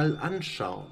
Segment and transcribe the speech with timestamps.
[0.00, 0.86] mal anschauen.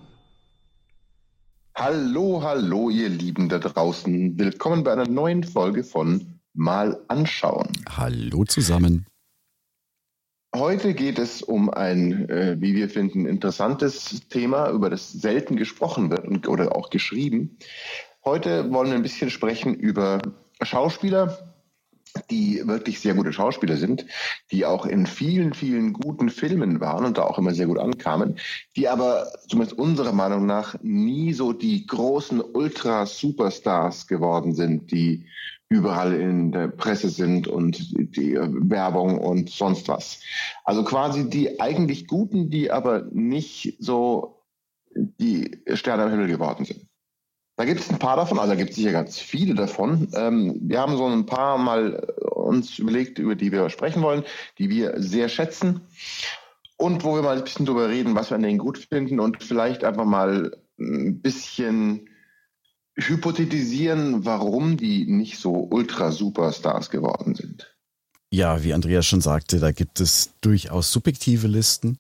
[1.75, 4.39] Hallo, hallo, ihr Lieben da draußen.
[4.39, 7.73] Willkommen bei einer neuen Folge von Mal anschauen.
[7.89, 9.07] Hallo zusammen.
[10.55, 16.11] Heute geht es um ein, äh, wie wir finden, interessantes Thema, über das selten gesprochen
[16.11, 17.57] wird und, oder auch geschrieben.
[18.27, 20.21] Heute wollen wir ein bisschen sprechen über
[20.61, 21.39] Schauspieler,
[22.31, 24.07] die wirklich sehr gute Schauspieler sind,
[24.51, 28.39] die auch in vielen, vielen guten Filmen waren und da auch immer sehr gut ankamen,
[28.77, 35.27] die aber zumindest unserer Meinung nach nie so die großen Ultra-Superstars geworden sind, die
[35.69, 37.79] überall in der Presse sind und
[38.17, 40.21] die Werbung und sonst was.
[40.65, 44.45] Also quasi die eigentlich Guten, die aber nicht so
[44.95, 46.87] die Sterne am Himmel geworden sind.
[47.59, 50.07] Da gibt es ein paar davon, also da gibt es sicher ganz viele davon.
[50.15, 54.23] Ähm, wir haben so ein paar mal uns überlegt, über die wir sprechen wollen,
[54.59, 55.81] die wir sehr schätzen
[56.77, 59.43] und wo wir mal ein bisschen drüber reden, was wir an denen gut finden und
[59.43, 62.09] vielleicht einfach mal ein bisschen
[62.97, 67.75] hypothetisieren, warum die nicht so Ultra-Superstars geworden sind.
[68.31, 71.99] Ja, wie Andreas schon sagte, da gibt es durchaus subjektive Listen.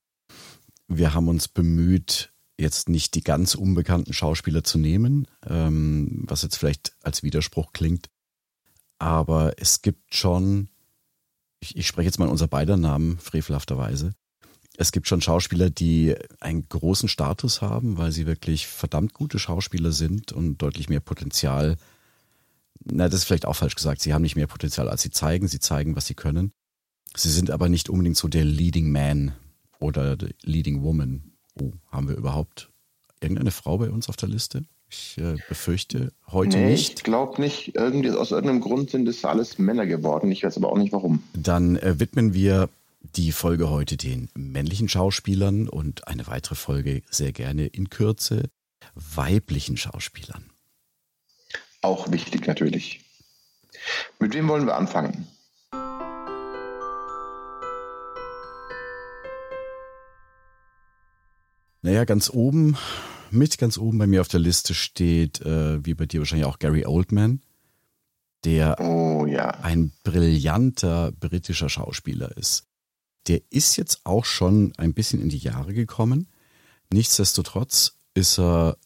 [0.86, 6.56] Wir haben uns bemüht, jetzt nicht die ganz unbekannten Schauspieler zu nehmen, ähm, was jetzt
[6.56, 8.08] vielleicht als Widerspruch klingt.
[8.98, 10.68] Aber es gibt schon,
[11.60, 14.14] ich, ich spreche jetzt mal unser beider Namen, frevelhafterweise.
[14.76, 19.92] Es gibt schon Schauspieler, die einen großen Status haben, weil sie wirklich verdammt gute Schauspieler
[19.92, 21.76] sind und deutlich mehr Potenzial.
[22.84, 24.02] Na, das ist vielleicht auch falsch gesagt.
[24.02, 25.48] Sie haben nicht mehr Potenzial, als sie zeigen.
[25.48, 26.52] Sie zeigen, was sie können.
[27.16, 29.34] Sie sind aber nicht unbedingt so der Leading Man
[29.80, 32.70] oder Leading Woman Oh, haben wir überhaupt
[33.20, 34.64] irgendeine Frau bei uns auf der Liste?
[34.90, 36.98] Ich äh, befürchte heute nee, nicht.
[36.98, 37.74] Ich glaube nicht.
[37.74, 40.32] Irgendwie aus irgendeinem Grund sind es alles Männer geworden.
[40.32, 41.22] Ich weiß aber auch nicht warum.
[41.34, 42.70] Dann äh, widmen wir
[43.00, 48.44] die Folge heute den männlichen Schauspielern und eine weitere Folge sehr gerne in Kürze
[48.94, 50.44] weiblichen Schauspielern.
[51.82, 53.04] Auch wichtig natürlich.
[54.18, 55.28] Mit wem wollen wir anfangen?
[61.82, 62.76] Naja, ganz oben,
[63.30, 66.58] mit ganz oben bei mir auf der Liste steht, äh, wie bei dir wahrscheinlich auch
[66.58, 67.40] Gary Oldman,
[68.44, 69.50] der oh, ja.
[69.62, 72.66] ein brillanter britischer Schauspieler ist.
[73.28, 76.28] Der ist jetzt auch schon ein bisschen in die Jahre gekommen.
[76.90, 78.76] Nichtsdestotrotz ist er,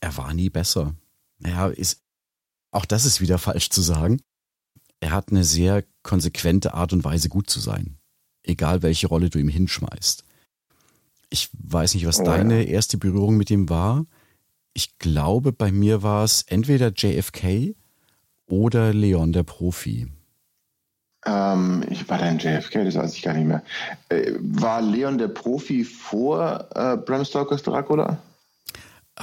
[0.00, 0.94] er war nie besser.
[1.38, 2.02] Naja, ist,
[2.70, 4.20] auch das ist wieder falsch zu sagen.
[5.00, 7.98] Er hat eine sehr konsequente Art und Weise, gut zu sein.
[8.42, 10.24] Egal welche Rolle du ihm hinschmeißt.
[11.30, 12.68] Ich weiß nicht, was oh, deine ja.
[12.68, 14.06] erste Berührung mit ihm war.
[14.72, 17.74] Ich glaube, bei mir war es entweder JFK
[18.46, 20.08] oder Leon der Profi.
[21.26, 23.62] Ähm, ich war dann JFK, das weiß ich gar nicht mehr.
[24.08, 28.18] Äh, war Leon der Profi vor äh, Bram Stokers Dracula?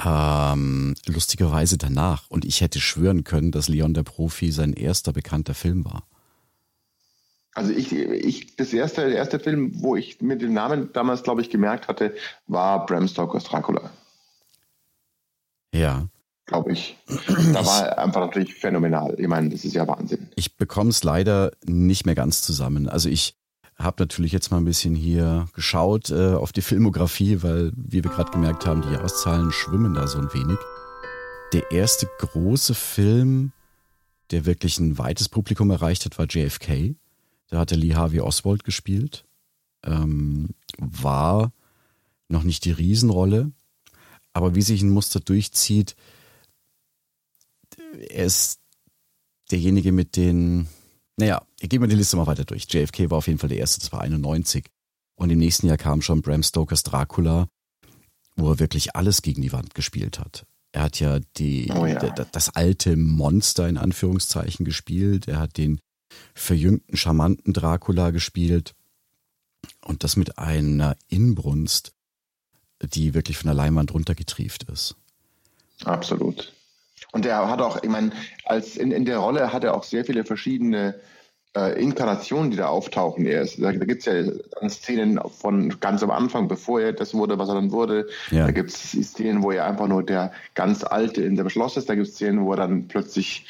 [0.04, 2.24] Ähm, lustigerweise danach.
[2.28, 6.04] Und ich hätte schwören können, dass Leon der Profi sein erster bekannter Film war.
[7.56, 11.40] Also ich, ich, das erste, der erste Film, wo ich mir den Namen damals, glaube
[11.40, 12.14] ich, gemerkt hatte,
[12.46, 13.90] war Bram Stokers Dracula.
[15.72, 16.06] Ja.
[16.44, 16.98] Glaube ich.
[17.54, 19.18] Da war einfach natürlich phänomenal.
[19.18, 20.28] Ich meine, das ist ja Wahnsinn.
[20.36, 22.90] Ich bekomme es leider nicht mehr ganz zusammen.
[22.90, 23.38] Also ich
[23.78, 28.10] habe natürlich jetzt mal ein bisschen hier geschaut äh, auf die Filmografie, weil, wie wir
[28.10, 30.58] gerade gemerkt haben, die Jahreszahlen schwimmen da so ein wenig.
[31.54, 33.52] Der erste große Film,
[34.30, 36.96] der wirklich ein weites Publikum erreicht hat, war JFK.
[37.48, 39.24] Da hatte Lee Harvey Oswald gespielt.
[39.84, 41.52] Ähm, war
[42.28, 43.52] noch nicht die Riesenrolle,
[44.32, 45.94] aber wie sich ein Muster durchzieht,
[48.08, 48.60] er ist
[49.50, 50.66] derjenige mit den,
[51.16, 52.66] naja, ich gehe mal die Liste mal weiter durch.
[52.68, 54.66] JFK war auf jeden Fall der erste, das war 91.
[55.14, 57.48] Und im nächsten Jahr kam schon Bram Stokers Dracula,
[58.36, 60.46] wo er wirklich alles gegen die Wand gespielt hat.
[60.72, 61.98] Er hat ja, die, oh ja.
[62.00, 65.26] das alte Monster in Anführungszeichen gespielt.
[65.26, 65.80] Er hat den
[66.34, 68.74] verjüngten, charmanten Dracula gespielt.
[69.84, 71.92] Und das mit einer Inbrunst,
[72.80, 74.96] die wirklich von der Leinwand runtergetrieft ist.
[75.84, 76.52] Absolut.
[77.12, 78.12] Und er hat auch, ich meine,
[78.44, 81.00] als in, in der Rolle hat er auch sehr viele verschiedene
[81.56, 83.62] äh, Inkarnationen, die da auftauchen erst.
[83.62, 87.48] Da, da gibt es ja Szenen von ganz am Anfang, bevor er das wurde, was
[87.48, 88.08] er dann wurde.
[88.30, 88.44] Ja.
[88.44, 91.88] Da gibt es Szenen, wo er einfach nur der ganz Alte in dem Schloss ist.
[91.88, 93.46] Da gibt es Szenen, wo er dann plötzlich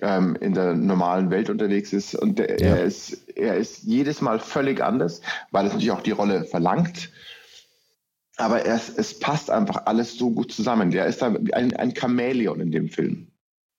[0.00, 2.14] ähm, in der normalen Welt unterwegs ist.
[2.14, 2.76] Und der, ja.
[2.76, 5.20] er, ist, er ist jedes Mal völlig anders,
[5.50, 7.10] weil es natürlich auch die Rolle verlangt.
[8.36, 10.92] Aber er, es passt einfach alles so gut zusammen.
[10.92, 13.26] Der ist ein, ein Chamäleon in dem Film.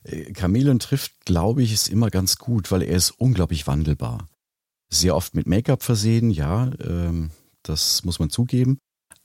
[0.04, 4.28] Äh, Chameleon trifft, glaube ich, ist immer ganz gut, weil er ist unglaublich wandelbar.
[4.90, 7.32] Sehr oft mit Make-up versehen, ja, ähm,
[7.64, 8.80] das muss man zugeben.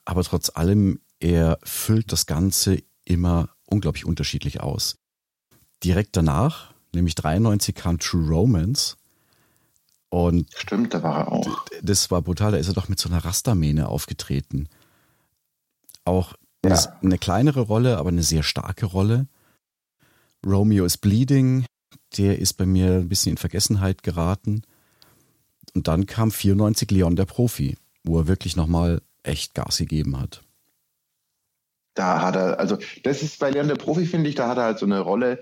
[0.04, 4.96] Aber trotz allem, er füllt das Ganze immer unglaublich unterschiedlich aus.
[5.82, 8.96] Direkt danach, nämlich 93, kam True Romance.
[10.10, 11.64] Und Stimmt, da war er auch.
[11.82, 14.68] Das war brutal, da ist er doch mit so einer Rastermähne aufgetreten.
[16.04, 16.34] Auch
[16.64, 16.76] ja.
[17.02, 19.26] eine kleinere Rolle, aber eine sehr starke Rolle.
[20.44, 21.66] Romeo is Bleeding,
[22.18, 24.62] der ist bei mir ein bisschen in Vergessenheit geraten.
[25.74, 30.42] Und dann kam 94 Leon der Profi, wo er wirklich nochmal echt Gas gegeben hat.
[31.94, 34.64] Da hat er, also das ist bei Leon der Profi, finde ich, da hat er
[34.64, 35.40] halt so eine Rolle,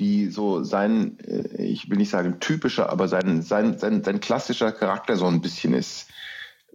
[0.00, 4.72] die so sein, äh, ich will nicht sagen typischer, aber sein, sein, sein, sein klassischer
[4.72, 6.08] Charakter so ein bisschen ist.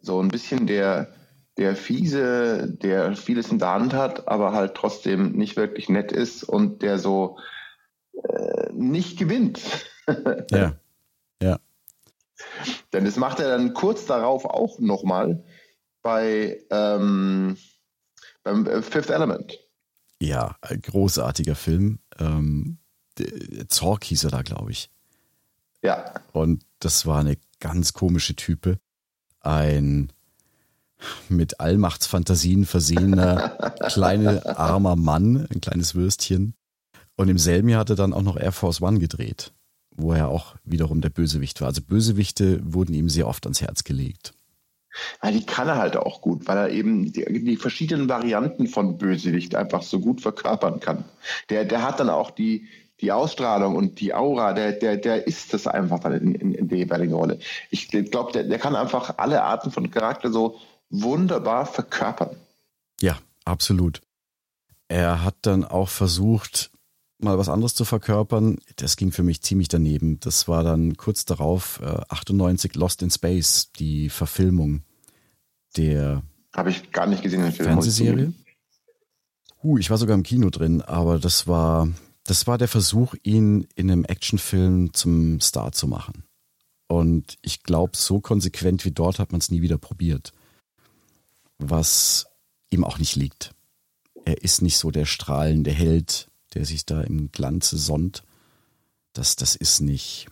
[0.01, 1.13] So ein bisschen der,
[1.57, 6.43] der fiese, der vieles in der Hand hat, aber halt trotzdem nicht wirklich nett ist
[6.43, 7.37] und der so,
[8.23, 9.61] äh, nicht gewinnt.
[10.51, 10.75] ja.
[11.41, 11.59] Ja.
[12.93, 15.43] Denn das macht er dann kurz darauf auch nochmal
[16.01, 17.57] bei ähm,
[18.43, 19.59] beim äh, Fifth Element.
[20.19, 21.99] Ja, ein großartiger Film.
[22.17, 22.79] Ähm,
[23.67, 24.89] Zorg hieß er da, glaube ich.
[25.83, 26.13] Ja.
[26.33, 28.79] Und das war eine ganz komische Type.
[29.41, 30.11] Ein
[31.29, 33.49] mit Allmachtsfantasien versehener
[33.89, 36.55] kleiner armer Mann, ein kleines Würstchen,
[37.17, 39.51] und im selben Jahr hat er dann auch noch Air Force One gedreht,
[39.95, 41.67] wo er auch wiederum der Bösewicht war.
[41.67, 44.33] Also Bösewichte wurden ihm sehr oft ans Herz gelegt.
[45.21, 48.97] Ja, die kann er halt auch gut, weil er eben die, die, verschiedenen Varianten von
[48.97, 51.05] Bösewicht einfach so gut verkörpern kann.
[51.49, 52.67] Der, der hat dann auch die,
[53.01, 56.67] die Ausstrahlung und die Aura, der, der, der ist das einfach dann in, in, in
[56.67, 57.39] der jeweiligen Rolle.
[57.69, 60.59] Ich glaube, der, der kann einfach alle Arten von Charakter so
[60.89, 62.35] wunderbar verkörpern.
[63.01, 64.01] Ja, absolut.
[64.87, 66.71] Er hat dann auch versucht,
[67.19, 70.19] mal was anderes zu verkörpern, das ging für mich ziemlich daneben.
[70.19, 74.83] Das war dann kurz darauf, äh, 98 Lost in Space, die Verfilmung
[75.75, 76.23] der
[76.55, 77.69] Habe ich gar nicht gesehen, den Film.
[77.69, 78.33] Fernsehserie.
[79.63, 81.89] Uh, ich war sogar im Kino drin, aber das war,
[82.23, 86.23] das war der Versuch, ihn in einem Actionfilm zum Star zu machen.
[86.87, 90.31] Und ich glaube, so konsequent wie dort hat man es nie wieder probiert.
[91.57, 92.27] Was
[92.69, 93.53] ihm auch nicht liegt.
[94.25, 98.23] Er ist nicht so der strahlende Held, der sich da im Glanze sonnt,
[99.13, 100.27] das, das ist nicht,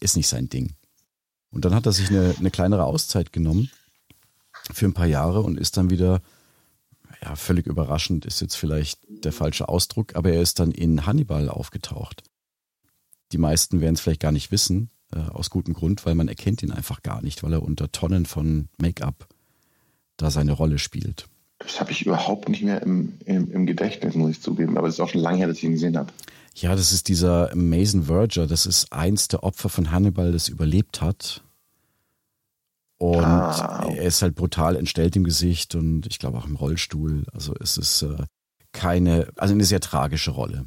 [0.00, 0.74] ist nicht sein Ding.
[1.50, 3.70] Und dann hat er sich eine, eine kleinere Auszeit genommen
[4.72, 6.22] für ein paar Jahre und ist dann wieder,
[7.22, 11.48] ja, völlig überraschend ist jetzt vielleicht der falsche Ausdruck, aber er ist dann in Hannibal
[11.48, 12.22] aufgetaucht.
[13.32, 16.62] Die meisten werden es vielleicht gar nicht wissen, äh, aus gutem Grund, weil man erkennt
[16.62, 19.28] ihn einfach gar nicht, weil er unter Tonnen von Make-up
[20.16, 21.26] da seine Rolle spielt.
[21.62, 24.76] Das habe ich überhaupt nicht mehr im, im, im, Gedächtnis, muss ich zugeben.
[24.76, 26.12] Aber es ist auch schon lange her, dass ich ihn gesehen habe.
[26.54, 28.46] Ja, das ist dieser Mason Verger.
[28.46, 31.42] Das ist eins der Opfer von Hannibal, das überlebt hat.
[32.98, 33.88] Und ah.
[33.88, 37.24] er ist halt brutal entstellt im Gesicht und ich glaube auch im Rollstuhl.
[37.32, 38.16] Also es ist äh,
[38.72, 40.66] keine, also eine sehr tragische Rolle.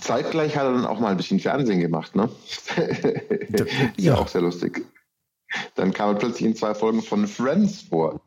[0.00, 2.28] Zeitgleich hat er dann auch mal ein bisschen Fernsehen gemacht, ne?
[3.96, 4.84] ja auch sehr lustig.
[5.74, 8.20] Dann kam er plötzlich in zwei Folgen von Friends vor.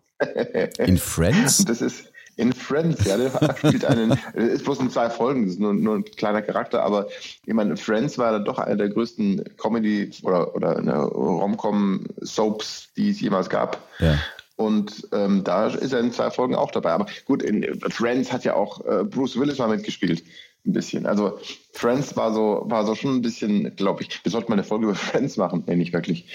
[0.79, 1.65] In Friends?
[1.65, 5.59] Das ist in Friends, ja, der spielt einen, ist bloß in zwei Folgen, das ist
[5.59, 7.07] nur, nur ein kleiner Charakter, aber
[7.45, 13.19] ich meine, Friends war dann doch einer der größten Comedy- oder, oder Rom-Com-Soaps, die es
[13.19, 13.79] jemals gab.
[13.99, 14.19] Ja.
[14.55, 16.91] Und ähm, da ist er in zwei Folgen auch dabei.
[16.91, 20.23] Aber gut, in Friends hat ja auch äh, Bruce Willis mal mitgespielt.
[20.65, 21.05] Ein bisschen.
[21.05, 21.37] Also
[21.73, 24.85] Friends war so, war so schon ein bisschen, glaube ich, wir sollten mal eine Folge
[24.85, 25.63] über Friends machen.
[25.67, 26.25] Nee, nicht wirklich.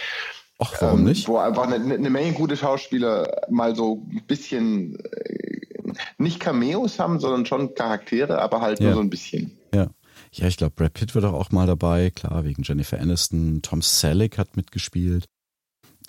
[0.63, 1.29] Ach, warum ähm, nicht?
[1.29, 7.21] Wo einfach eine, eine, Menge gute Schauspieler mal so ein bisschen äh, nicht Cameos haben,
[7.21, 8.87] sondern schon Charaktere, aber halt ja.
[8.87, 9.59] nur so ein bisschen.
[9.75, 9.89] Ja.
[10.35, 13.61] Ja, ich glaube, Brad Pitt wird auch mal dabei, klar, wegen Jennifer Aniston.
[13.61, 15.27] Tom Selleck hat mitgespielt.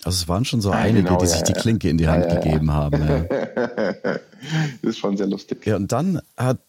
[0.02, 2.08] Also es waren schon so ja, einige, genau, die ja, sich die Klinke in die
[2.08, 3.26] Hand gegeben haben.
[3.28, 4.20] das
[4.82, 5.66] ist schon sehr lustig.
[5.66, 6.60] Ja, und dann hat,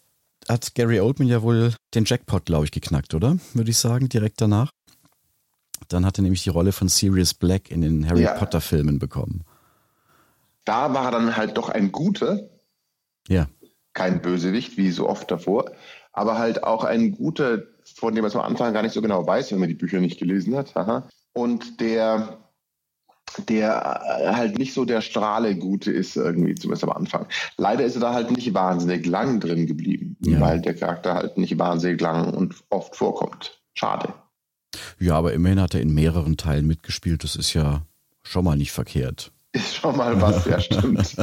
[0.49, 3.37] hat Gary Oldman ja wohl den Jackpot, glaube ich, geknackt, oder?
[3.53, 4.71] Würde ich sagen, direkt danach.
[5.89, 8.33] Dann hat er nämlich die Rolle von Sirius Black in den Harry ja.
[8.33, 9.43] Potter Filmen bekommen.
[10.65, 12.49] Da war er dann halt doch ein Guter.
[13.27, 13.47] Ja.
[13.93, 15.71] Kein Bösewicht, wie so oft davor.
[16.11, 19.51] Aber halt auch ein Guter, von dem man am Anfang gar nicht so genau weiß,
[19.51, 20.75] wenn man die Bücher nicht gelesen hat.
[20.75, 21.07] Aha.
[21.33, 22.39] und der
[23.47, 27.27] der äh, halt nicht so der Strahle-Gute ist, irgendwie, zumindest am Anfang.
[27.57, 30.39] Leider ist er da halt nicht wahnsinnig lang drin geblieben, ja.
[30.39, 33.61] weil der Charakter halt nicht wahnsinnig lang und oft vorkommt.
[33.73, 34.13] Schade.
[34.99, 37.23] Ja, aber immerhin hat er in mehreren Teilen mitgespielt.
[37.23, 37.85] Das ist ja
[38.23, 39.31] schon mal nicht verkehrt.
[39.51, 41.15] Ist schon mal was, ja, stimmt.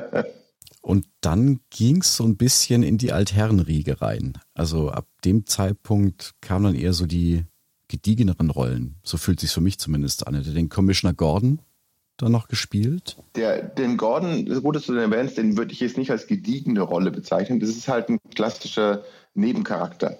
[0.82, 4.34] und dann ging es so ein bisschen in die Altherrenriege rein.
[4.54, 7.44] Also ab dem Zeitpunkt kam dann eher so die
[7.88, 8.96] gediegeneren Rollen.
[9.02, 10.36] So fühlt sich für mich zumindest an.
[10.36, 11.60] Hat er den Commissioner Gordon
[12.16, 13.16] da noch gespielt?
[13.36, 16.80] Der, den Gordon, gut, dass du den erwähnst, den würde ich jetzt nicht als gediegene
[16.80, 17.60] Rolle bezeichnen.
[17.60, 19.02] Das ist halt ein klassischer
[19.34, 20.18] Nebencharakter.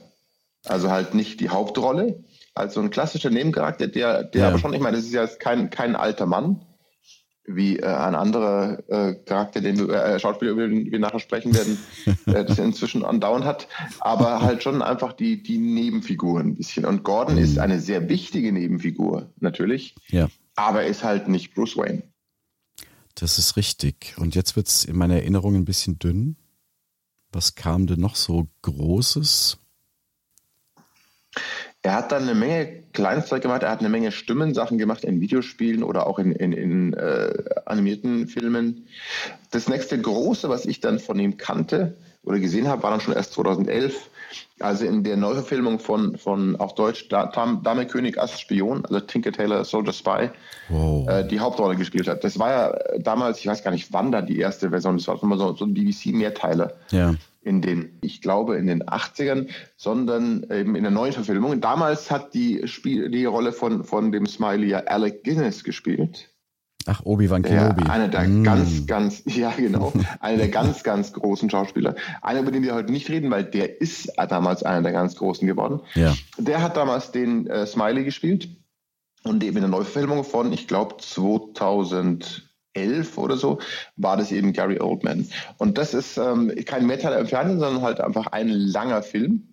[0.64, 2.24] Also halt nicht die Hauptrolle,
[2.56, 4.48] also ein klassischer Nebencharakter, der, der ja.
[4.48, 6.64] aber schon, ich meine, das ist ja kein, kein alter Mann,
[7.44, 11.54] wie äh, ein anderer äh, Charakter, den wir, äh, Schauspieler, über den wir nachher sprechen
[11.54, 11.78] werden,
[12.26, 13.68] äh, das inzwischen andauernd hat,
[14.00, 16.86] aber halt schon einfach die, die Nebenfigur ein bisschen.
[16.86, 17.42] Und Gordon mhm.
[17.42, 20.28] ist eine sehr wichtige Nebenfigur, natürlich, ja.
[20.54, 22.04] aber ist halt nicht Bruce Wayne.
[23.14, 24.14] Das ist richtig.
[24.18, 26.36] Und jetzt wird es in meiner Erinnerung ein bisschen dünn.
[27.32, 29.58] Was kam denn noch so Großes?
[31.82, 35.84] Er hat dann eine Menge Kleinzeug gemacht, er hat eine Menge Stimmensachen gemacht in Videospielen
[35.84, 37.32] oder auch in, in, in äh,
[37.64, 38.88] animierten Filmen.
[39.52, 43.14] Das nächste große, was ich dann von ihm kannte oder gesehen habe, war dann schon
[43.14, 44.10] erst 2011,
[44.58, 49.64] also in der Neuverfilmung von, von auf Deutsch Dame König Ass Spion, also Tinker Taylor
[49.64, 50.30] Soldier Spy,
[50.68, 51.08] wow.
[51.08, 52.24] äh, die Hauptrolle gespielt hat.
[52.24, 55.22] Das war ja damals, ich weiß gar nicht, wann da die erste Version, das war
[55.22, 56.72] immer so, so ein BBC-Mehrteiler.
[56.90, 57.14] Ja
[57.46, 61.60] in den, ich glaube, in den 80ern, sondern eben in der neuen Verfilmung.
[61.60, 66.28] Damals hat die, Spiel, die Rolle von, von dem Smiley ja Alec Guinness gespielt.
[66.86, 67.84] Ach, Obi-Wan Kenobi.
[67.84, 68.44] Ja, einer der mm.
[68.44, 71.94] ganz, ganz, ja genau, einer der ganz, ganz großen Schauspieler.
[72.20, 75.46] Einer, über den wir heute nicht reden, weil der ist damals einer der ganz großen
[75.46, 75.80] geworden.
[75.94, 76.14] Ja.
[76.38, 78.48] Der hat damals den äh, Smiley gespielt
[79.22, 82.45] und eben in der Neuverfilmung von, ich glaube, 2000
[82.76, 83.58] 11 oder so,
[83.96, 85.28] war das eben Gary Oldman.
[85.58, 89.48] Und das ist ähm, kein Mehrteiler im Fernsehen, sondern halt einfach ein langer Film,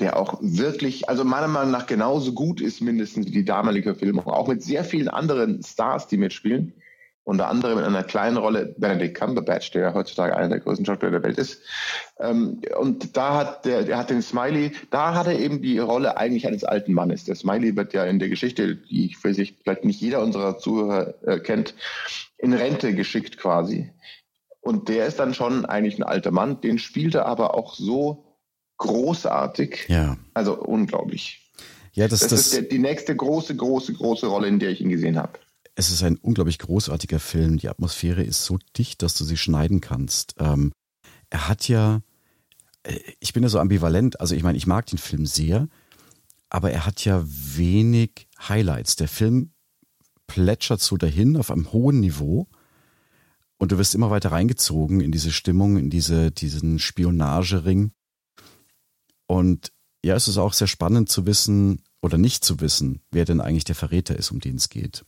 [0.00, 4.26] der auch wirklich, also meiner Meinung nach genauso gut ist, mindestens wie die damalige Filmung,
[4.26, 6.74] auch mit sehr vielen anderen Stars, die mitspielen
[7.26, 11.24] unter anderem in einer kleinen Rolle Benedict Cumberbatch, der heutzutage einer der größten Schauspieler der
[11.24, 11.60] Welt ist.
[12.20, 16.16] Ähm, und da hat der, der hat den Smiley, da hat er eben die Rolle
[16.16, 17.24] eigentlich eines alten Mannes.
[17.24, 21.14] Der Smiley wird ja in der Geschichte, die für sich vielleicht nicht jeder unserer Zuhörer
[21.26, 21.74] äh, kennt,
[22.38, 23.90] in Rente geschickt quasi.
[24.60, 28.36] Und der ist dann schon eigentlich ein alter Mann, den spielt er aber auch so
[28.76, 29.86] großartig.
[29.88, 30.16] Ja.
[30.32, 31.40] Also unglaublich.
[31.92, 34.80] Ja, das, das, das ist der, die nächste große, große, große Rolle, in der ich
[34.80, 35.40] ihn gesehen habe.
[35.78, 37.58] Es ist ein unglaublich großartiger Film.
[37.58, 40.34] Die Atmosphäre ist so dicht, dass du sie schneiden kannst.
[40.38, 40.72] Ähm,
[41.28, 42.00] er hat ja,
[42.82, 44.18] äh, ich bin ja so ambivalent.
[44.18, 45.68] Also ich meine, ich mag den Film sehr,
[46.48, 48.96] aber er hat ja wenig Highlights.
[48.96, 49.52] Der Film
[50.26, 52.48] plätschert so dahin auf einem hohen Niveau
[53.58, 57.92] und du wirst immer weiter reingezogen in diese Stimmung, in diese, diesen Spionagering.
[59.26, 63.42] Und ja, es ist auch sehr spannend zu wissen oder nicht zu wissen, wer denn
[63.42, 65.04] eigentlich der Verräter ist, um den es geht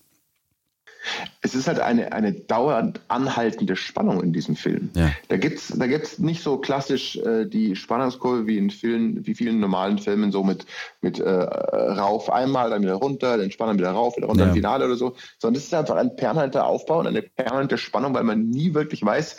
[1.40, 4.90] es ist halt eine, eine dauernd anhaltende Spannung in diesem Film.
[4.94, 5.10] Ja.
[5.28, 9.34] Da gibt es da gibt's nicht so klassisch äh, die Spannungskurve wie in vielen, wie
[9.34, 10.66] vielen normalen Filmen, so mit,
[11.00, 14.52] mit äh, rauf einmal, dann wieder runter, dann Spannung wieder rauf, wieder runter, ja.
[14.52, 18.24] Finale oder so, sondern es ist einfach ein permanenter Aufbau und eine permanente Spannung, weil
[18.24, 19.36] man nie wirklich weiß,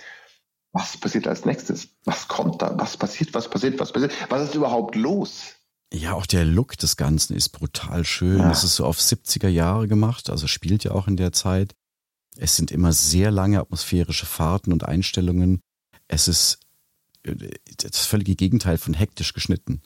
[0.71, 1.89] was passiert als nächstes?
[2.05, 2.73] Was kommt da?
[2.77, 3.33] Was passiert?
[3.33, 3.79] Was passiert?
[3.79, 4.13] Was passiert?
[4.29, 5.55] Was ist überhaupt los?
[5.91, 8.41] Ja, auch der Look des Ganzen ist brutal schön.
[8.41, 11.75] Es ist so auf 70er Jahre gemacht, also spielt ja auch in der Zeit.
[12.37, 15.61] Es sind immer sehr lange atmosphärische Fahrten und Einstellungen.
[16.07, 16.59] Es ist
[17.23, 19.81] äh, das völlige Gegenteil von hektisch geschnitten.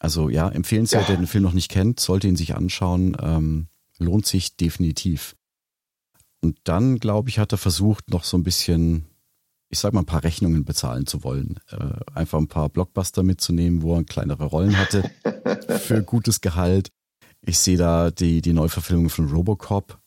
[0.00, 1.08] Also ja, empfehlenswert, ja.
[1.10, 3.16] wer den Film noch nicht kennt, sollte ihn sich anschauen.
[3.20, 3.68] Ähm,
[3.98, 5.36] lohnt sich definitiv.
[6.40, 9.06] Und dann, glaube ich, hat er versucht, noch so ein bisschen
[9.74, 11.58] ich sag mal, ein paar Rechnungen bezahlen zu wollen.
[11.68, 15.10] Äh, einfach ein paar Blockbuster mitzunehmen, wo er kleinere Rollen hatte
[15.80, 16.92] für gutes Gehalt.
[17.42, 19.98] Ich sehe da die, die Neuverfilmung von Robocop.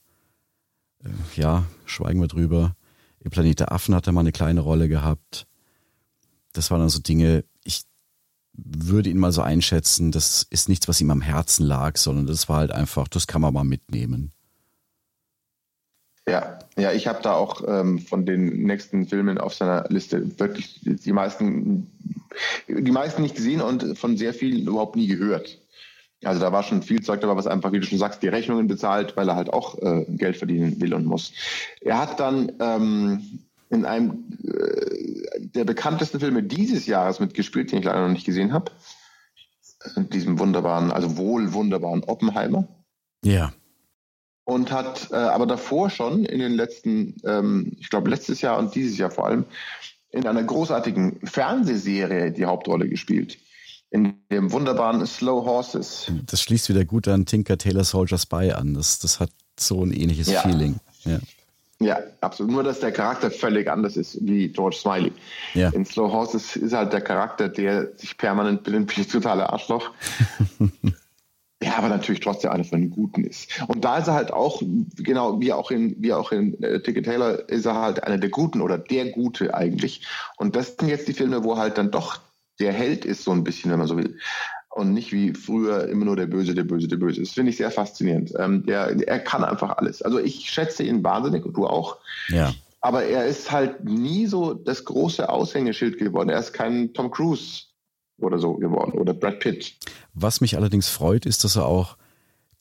[1.03, 2.77] Äh, ja, schweigen wir drüber.
[3.19, 5.47] Im Planet der Affen hat er mal eine kleine Rolle gehabt.
[6.53, 7.83] Das waren dann so Dinge, ich
[8.53, 12.47] würde ihn mal so einschätzen, das ist nichts, was ihm am Herzen lag, sondern das
[12.47, 14.31] war halt einfach, das kann man mal mitnehmen.
[16.27, 20.81] Ja, ja, ich habe da auch ähm, von den nächsten Filmen auf seiner Liste wirklich
[20.83, 21.89] die meisten,
[22.67, 25.57] die meisten nicht gesehen und von sehr vielen überhaupt nie gehört.
[26.23, 28.67] Also da war schon viel Zeug dabei, was einfach, wie du schon sagst, die Rechnungen
[28.67, 31.31] bezahlt, weil er halt auch äh, Geld verdienen will und muss.
[31.79, 37.85] Er hat dann ähm, in einem äh, der bekanntesten Filme dieses Jahres mitgespielt, den ich
[37.85, 38.71] leider noch nicht gesehen habe.
[40.11, 42.67] diesem wunderbaren, also wohl wunderbaren Oppenheimer.
[43.23, 43.53] Ja.
[44.47, 48.73] Und hat äh, aber davor schon in den letzten, ähm, ich glaube letztes Jahr und
[48.75, 49.43] dieses Jahr vor allem,
[50.11, 53.37] in einer großartigen Fernsehserie die Hauptrolle gespielt.
[53.89, 56.09] In dem wunderbaren Slow Horses.
[56.27, 58.73] Das schließt wieder gut an Tinker Taylor Soldier Spy an.
[58.73, 60.39] Das, das hat so ein ähnliches Ja.
[60.39, 60.77] Feeling.
[61.03, 61.19] Ja.
[61.79, 62.53] Ja, absolut.
[62.53, 65.11] Nur, dass der Charakter völlig anders ist wie George Smiley.
[65.55, 65.71] Ja.
[65.71, 69.91] In Slow Horses ist halt der Charakter, der sich permanent benimmt wie ein totaler Arschloch.
[71.77, 73.61] aber natürlich trotzdem einer von den Guten ist.
[73.67, 74.63] Und da ist er halt auch,
[74.97, 78.31] genau wie auch in, wie auch in äh, Ticket Taylor, ist er halt einer der
[78.31, 80.07] Guten oder der Gute eigentlich.
[80.37, 82.19] Und das sind jetzt die Filme, wo halt dann doch
[82.59, 84.17] der Held ist, so ein bisschen, wenn man so will.
[84.71, 87.21] Und nicht wie früher immer nur der Böse, der Böse, der Böse.
[87.21, 88.33] Das finde ich sehr faszinierend.
[88.39, 90.01] Ähm, der, er kann einfach alles.
[90.01, 91.97] Also ich schätze ihn wahnsinnig und du auch.
[92.29, 92.53] ja.
[92.79, 96.29] Aber er ist halt nie so das große Aushängeschild geworden.
[96.29, 97.66] Er ist kein Tom Cruise
[98.19, 99.75] oder so geworden oder Brad Pitt.
[100.13, 101.97] Was mich allerdings freut, ist, dass er auch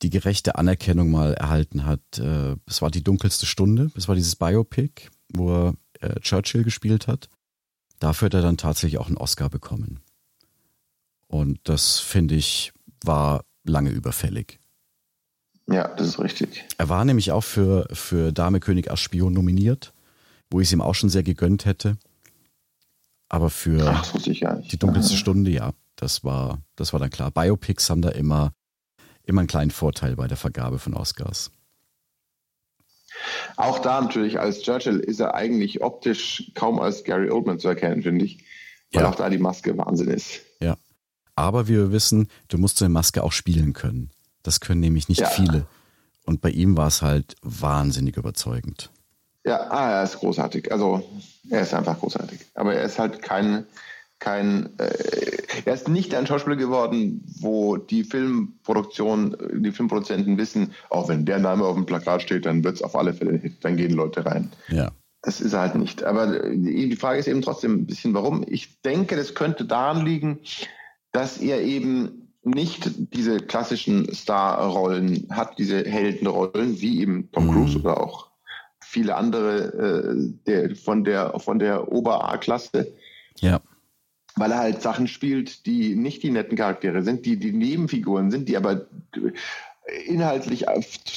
[0.02, 2.18] die gerechte Anerkennung mal erhalten hat.
[2.18, 7.06] Äh, Es war die dunkelste Stunde, es war dieses Biopic, wo er äh, Churchill gespielt
[7.06, 7.28] hat.
[7.98, 10.00] Dafür hat er dann tatsächlich auch einen Oscar bekommen.
[11.28, 12.72] Und das finde ich
[13.04, 14.58] war lange überfällig.
[15.68, 16.64] Ja, das ist richtig.
[16.78, 19.92] Er war nämlich auch für, für Dame König als Spion nominiert,
[20.50, 21.96] wo ich es ihm auch schon sehr gegönnt hätte.
[23.28, 27.30] Aber für Ach, die dunkelste Stunde, ja, das war, das war dann klar.
[27.30, 28.52] Biopics haben da immer,
[29.25, 31.50] immer einen kleinen Vorteil bei der Vergabe von Oscars.
[33.56, 38.02] Auch da natürlich als Churchill ist er eigentlich optisch kaum als Gary Oldman zu erkennen,
[38.02, 38.45] finde ich.
[38.92, 39.11] Weil Ja.
[39.11, 40.40] auch da die Maske Wahnsinn ist.
[40.61, 40.76] Ja.
[41.35, 44.11] Aber wie wir wissen, du musst eine Maske auch spielen können.
[44.42, 45.28] Das können nämlich nicht Ja.
[45.28, 45.66] viele.
[46.25, 48.90] Und bei ihm war es halt wahnsinnig überzeugend.
[49.46, 50.72] Ja, ah, er ist großartig.
[50.72, 51.02] Also
[51.50, 52.40] er ist einfach großartig.
[52.54, 53.64] Aber er ist halt kein,
[54.18, 61.08] kein äh, er ist nicht ein Schauspieler geworden, wo die Filmproduktion, die Filmproduzenten wissen, auch
[61.08, 63.64] wenn der Name auf dem Plakat steht, dann wird es auf alle Fälle ein Hit,
[63.64, 64.50] dann gehen Leute rein.
[64.68, 64.90] Ja.
[65.22, 66.02] Das ist er halt nicht.
[66.02, 68.44] Aber die die Frage ist eben trotzdem ein bisschen, warum.
[68.49, 70.40] Ich denke, das könnte daran liegen,
[71.12, 77.52] dass er eben nicht diese klassischen Starrollen hat, diese Heldenrollen, wie eben Tom Mhm.
[77.52, 78.30] Cruise oder auch
[78.97, 82.95] viele andere äh, der, von der, von der Ober-A-Klasse,
[83.41, 83.61] Ja.
[84.37, 88.49] weil er halt Sachen spielt, die nicht die netten Charaktere sind, die die Nebenfiguren sind,
[88.49, 88.87] die aber
[90.06, 90.65] inhaltlich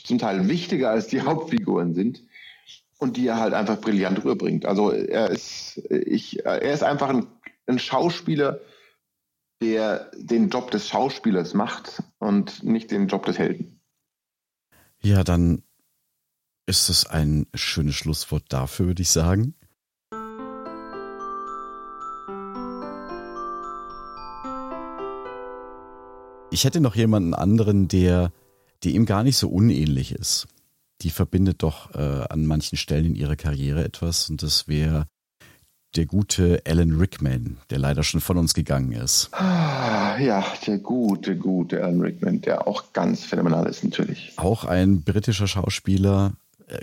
[0.04, 2.22] zum Teil wichtiger als die Hauptfiguren sind
[2.98, 4.66] und die er halt einfach brillant rüberbringt.
[4.66, 7.28] Also er ist, ich, er ist einfach ein,
[7.66, 8.60] ein Schauspieler,
[9.62, 13.80] der den Job des Schauspielers macht und nicht den Job des Helden.
[15.02, 15.64] Ja, dann
[16.70, 19.56] ist es ein schönes Schlusswort dafür, würde ich sagen.
[26.52, 28.32] Ich hätte noch jemanden anderen, der,
[28.84, 30.48] der ihm gar nicht so unähnlich ist.
[31.02, 35.08] Die verbindet doch äh, an manchen Stellen in ihrer Karriere etwas und das wäre
[35.96, 39.30] der gute Alan Rickman, der leider schon von uns gegangen ist.
[39.34, 44.34] Ah, Ja, der gute, gute Alan Rickman, der auch ganz phänomenal ist natürlich.
[44.38, 46.34] Auch ein britischer Schauspieler,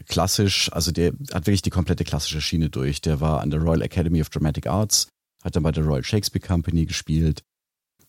[0.09, 3.01] klassisch, also der hat wirklich die komplette klassische Schiene durch.
[3.01, 5.09] Der war an der Royal Academy of Dramatic Arts,
[5.43, 7.43] hat dann bei der Royal Shakespeare Company gespielt,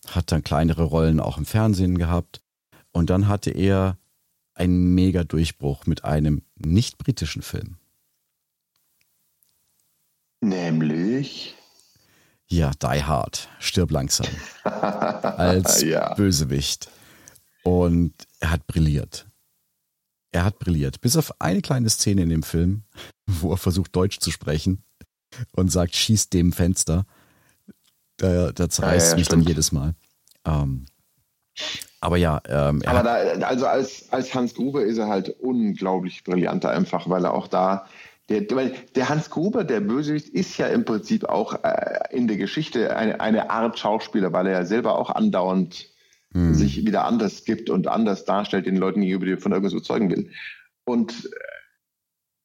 [0.08, 2.40] hat dann kleinere Rollen auch im Fernsehen gehabt
[2.92, 3.98] und dann hatte er
[4.54, 7.76] einen mega Durchbruch mit einem nicht britischen Film.
[10.40, 11.54] Nämlich.
[12.48, 14.26] Ja, Die Hard, stirb langsam.
[14.64, 16.14] Als Ja.
[16.14, 16.90] Bösewicht.
[17.62, 19.27] Und er hat brilliert.
[20.32, 21.00] Er hat brilliert.
[21.00, 22.84] Bis auf eine kleine Szene in dem Film,
[23.26, 24.84] wo er versucht, Deutsch zu sprechen
[25.52, 27.06] und sagt, schieß dem Fenster.
[28.18, 29.48] Da, da zerreißt Ja, ja, mich dann stimmt.
[29.48, 29.94] jedes Mal.
[30.44, 30.86] Ähm,
[32.00, 36.22] aber ja, ähm, er Aber da, also als, als Hans Gruber ist er halt unglaublich
[36.24, 37.86] brillant einfach, weil er auch da,
[38.28, 42.94] der, der Hans Gruber, der Bösewicht, ist ja im Prinzip auch äh, in der Geschichte
[42.94, 45.88] eine, eine Art Schauspieler, weil er ja selber auch andauernd
[46.32, 49.72] hm, sich wieder anders gibt und anders darstellt den Leuten gegenüber, die er von irgendwas
[49.72, 50.30] überzeugen will.
[50.84, 51.28] Und äh,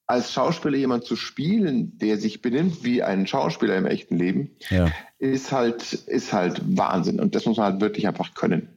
[0.06, 4.92] als Schauspieler jemand zu spielen, der sich benimmt wie ein Schauspieler im echten Leben, ja.
[5.18, 7.20] ist halt, ist halt Wahnsinn.
[7.20, 8.68] Und das muss man halt wirklich einfach können.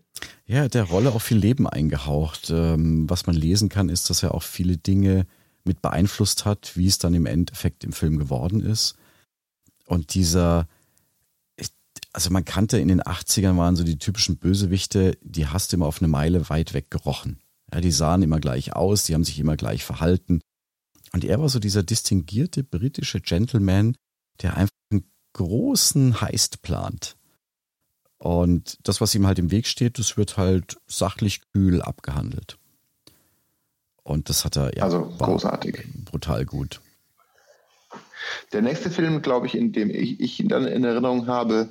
[0.47, 2.51] Ja, der Rolle auch viel Leben eingehaucht.
[2.51, 5.27] Ähm, was man lesen kann, ist, dass er auch viele Dinge
[5.64, 8.97] mit beeinflusst hat, wie es dann im Endeffekt im Film geworden ist.
[9.87, 10.69] Und dieser,
[12.17, 15.85] also man kannte in den 80ern waren so die typischen Bösewichte, die hast du immer
[15.85, 17.41] auf eine Meile weit weg gerochen.
[17.71, 20.41] Ja, die sahen immer gleich aus, die haben sich immer gleich verhalten.
[21.13, 23.99] Und er war so dieser distinguierte britische Gentleman,
[24.41, 27.17] der einfach einen großen Heist plant.
[28.17, 32.57] Und das, was ihm halt im Weg steht, das wird halt sachlich kühl abgehandelt.
[34.05, 35.85] Und das hat er ja also großartig.
[36.07, 36.81] brutal gut.
[38.55, 41.69] Der nächste Film, glaube ich, in dem ich, ich ihn dann in Erinnerung habe,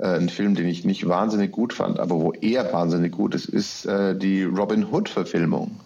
[0.00, 3.84] ein Film, den ich nicht wahnsinnig gut fand, aber wo er wahnsinnig gut ist, ist
[3.86, 5.80] äh, die Robin Hood-Verfilmung.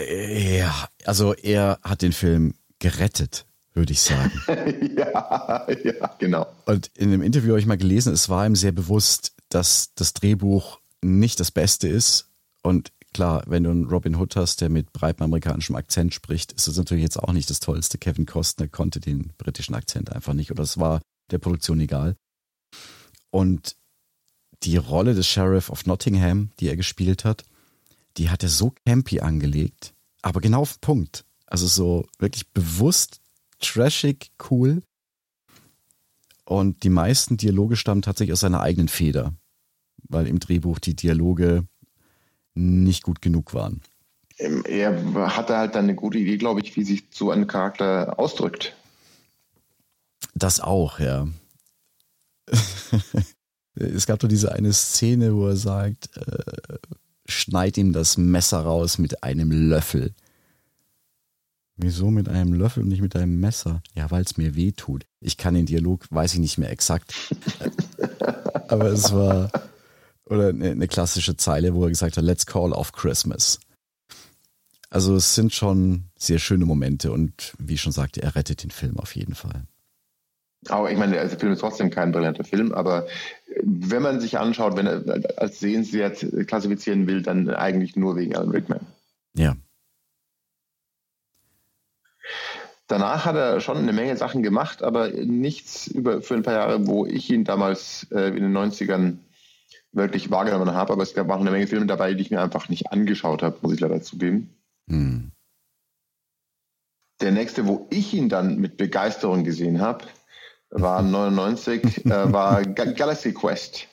[0.00, 4.32] Ja, also er hat den Film gerettet, würde ich sagen.
[4.96, 6.46] ja, ja, genau.
[6.66, 10.14] Und in einem Interview habe ich mal gelesen, es war ihm sehr bewusst, dass das
[10.14, 12.28] Drehbuch nicht das Beste ist.
[12.62, 16.68] Und klar, wenn du einen Robin Hood hast, der mit breitem amerikanischem Akzent spricht, ist
[16.68, 17.98] das natürlich jetzt auch nicht das Tollste.
[17.98, 22.16] Kevin Costner konnte den britischen Akzent einfach nicht oder es war der Produktion egal.
[23.32, 23.76] Und
[24.62, 27.44] die Rolle des Sheriff of Nottingham, die er gespielt hat,
[28.18, 31.24] die hat er so campy angelegt, aber genau auf den Punkt.
[31.46, 33.20] Also so wirklich bewusst
[33.58, 34.82] trashig, cool.
[36.44, 39.32] Und die meisten Dialoge stammen tatsächlich aus seiner eigenen Feder,
[40.08, 41.64] weil im Drehbuch die Dialoge
[42.54, 43.80] nicht gut genug waren.
[44.36, 48.18] Ähm, er hatte halt dann eine gute Idee, glaube ich, wie sich so ein Charakter
[48.18, 48.76] ausdrückt.
[50.34, 51.28] Das auch, ja.
[53.74, 56.78] es gab doch diese eine Szene, wo er sagt, äh,
[57.26, 60.14] schneid ihm das Messer raus mit einem Löffel.
[61.76, 63.82] Wieso mit einem Löffel und nicht mit einem Messer?
[63.94, 65.06] Ja, weil es mir weh tut.
[65.20, 67.14] Ich kann den Dialog, weiß ich nicht mehr exakt.
[68.68, 69.50] Aber es war,
[70.26, 73.58] oder eine, eine klassische Zeile, wo er gesagt hat, let's call off Christmas.
[74.90, 78.70] Also es sind schon sehr schöne Momente und wie ich schon sagte, er rettet den
[78.70, 79.66] Film auf jeden Fall.
[80.68, 83.06] Aber ich meine, der Film ist trotzdem kein brillanter Film, aber
[83.62, 88.50] wenn man sich anschaut, wenn er als sehenswert klassifizieren will, dann eigentlich nur wegen Alan
[88.50, 88.86] Rickman.
[89.34, 89.56] Ja.
[92.86, 96.86] Danach hat er schon eine Menge Sachen gemacht, aber nichts über für ein paar Jahre,
[96.86, 99.16] wo ich ihn damals äh, in den 90ern
[99.92, 100.92] wirklich wahrgenommen habe.
[100.92, 103.58] Aber es gab auch eine Menge Filme dabei, die ich mir einfach nicht angeschaut habe,
[103.62, 104.54] muss ich leider zugeben.
[104.88, 105.32] Hm.
[107.20, 110.04] Der nächste, wo ich ihn dann mit Begeisterung gesehen habe,
[110.72, 113.88] war 99, äh, war Galaxy Quest.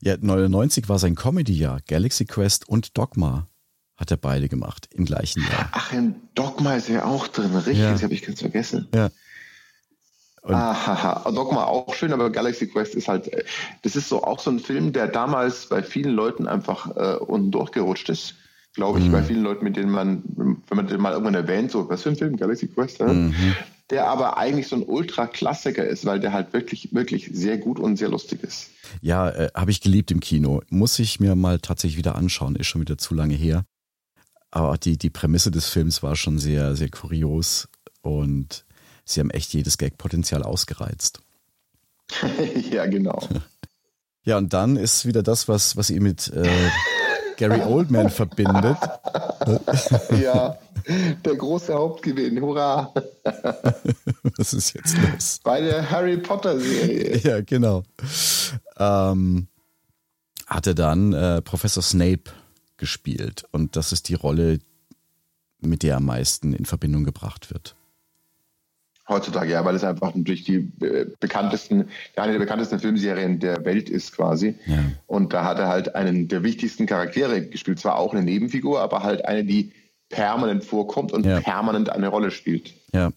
[0.00, 1.80] Ja, 99 war sein Comedy-Jahr.
[1.86, 3.48] Galaxy Quest und Dogma
[3.96, 5.68] hat er beide gemacht im gleichen Jahr.
[5.72, 7.92] Ach, in Dogma ist er auch drin, richtig, ja.
[7.92, 8.88] das habe ich ganz vergessen.
[8.94, 9.10] Ja.
[10.44, 11.30] Ahaha.
[11.32, 13.44] Dogma auch schön, aber Galaxy Quest ist halt, äh,
[13.82, 17.50] das ist so auch so ein Film, der damals bei vielen Leuten einfach äh, unten
[17.50, 18.34] durchgerutscht ist.
[18.74, 19.12] Glaube ich, mhm.
[19.12, 22.10] bei vielen Leuten, mit denen man, wenn man den mal irgendwann erwähnt, so, was für
[22.10, 23.12] ein Film, Galaxy Quest, ja?
[23.12, 23.34] mhm
[23.90, 27.96] der aber eigentlich so ein Ultra-Klassiker ist, weil der halt wirklich, wirklich sehr gut und
[27.96, 28.70] sehr lustig ist.
[29.00, 30.62] Ja, äh, habe ich geliebt im Kino.
[30.68, 33.64] Muss ich mir mal tatsächlich wieder anschauen, ist schon wieder zu lange her.
[34.50, 37.68] Aber die, die Prämisse des Films war schon sehr, sehr kurios
[38.02, 38.64] und
[39.04, 41.20] sie haben echt jedes Gag-Potenzial ausgereizt.
[42.70, 43.26] ja, genau.
[44.24, 46.48] Ja, und dann ist wieder das, was, was ihr mit äh,
[47.38, 48.76] Gary Oldman verbindet.
[50.20, 50.58] ja,
[51.24, 52.92] der große Hauptgewinn, hurra!
[54.36, 55.40] Was ist jetzt los?
[55.44, 57.16] Bei der Harry Potter Serie.
[57.22, 57.84] Ja, genau.
[58.76, 59.46] Ähm,
[60.46, 62.24] hatte dann äh, Professor Snape
[62.76, 64.58] gespielt und das ist die Rolle,
[65.60, 67.76] mit der am meisten in Verbindung gebracht wird.
[69.08, 73.88] Heutzutage, ja, weil es einfach durch die äh, bekanntesten, eine der bekanntesten Filmserien der Welt
[73.88, 74.56] ist quasi.
[74.66, 74.84] Ja.
[75.06, 77.80] Und da hat er halt einen der wichtigsten Charaktere gespielt.
[77.80, 79.72] Zwar auch eine Nebenfigur, aber halt eine, die
[80.10, 81.40] permanent vorkommt und ja.
[81.40, 82.74] permanent eine Rolle spielt.
[82.92, 83.12] Ja.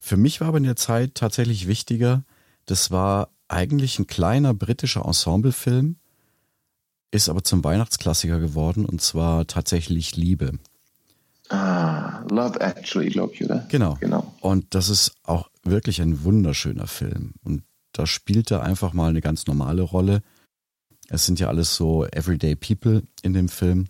[0.00, 2.24] Für mich war aber in der Zeit tatsächlich wichtiger,
[2.66, 5.96] das war eigentlich ein kleiner britischer Ensemblefilm,
[7.10, 10.52] ist aber zum Weihnachtsklassiker geworden und zwar tatsächlich Liebe.
[11.48, 11.99] Ah,
[12.30, 13.66] Love Actually, glaube ich, oder?
[13.68, 13.96] Genau.
[14.00, 14.34] genau.
[14.40, 17.34] Und das ist auch wirklich ein wunderschöner Film.
[17.42, 17.62] Und
[17.92, 20.22] da spielt er einfach mal eine ganz normale Rolle.
[21.08, 23.88] Es sind ja alles so Everyday People in dem Film.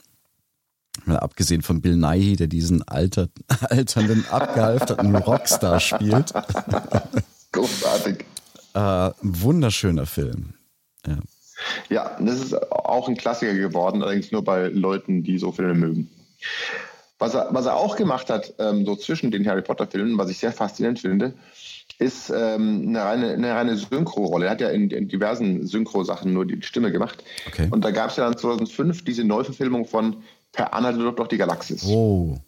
[1.05, 3.29] Mal abgesehen von Bill Nighy, der diesen alter,
[3.61, 6.33] alternden, abgehalfterten Rockstar spielt.
[7.53, 8.25] Großartig.
[8.75, 10.55] Äh, wunderschöner Film.
[11.07, 11.19] Ja.
[11.89, 16.11] ja, das ist auch ein Klassiker geworden, allerdings nur bei Leuten, die so Filme mögen.
[17.21, 20.39] Was er, was er auch gemacht hat, ähm, so zwischen den Harry Potter-Filmen, was ich
[20.39, 21.35] sehr faszinierend finde,
[21.99, 24.47] ist ähm, eine reine, eine reine Synchro-Rolle.
[24.47, 27.23] Er hat ja in, in diversen Synchro-Sachen nur die Stimme gemacht.
[27.47, 27.69] Okay.
[27.71, 30.17] Und da gab es ja dann 2005 diese Neuverfilmung von
[30.53, 31.85] Per Anhalter durch die Galaxis.
[31.87, 32.39] Oh.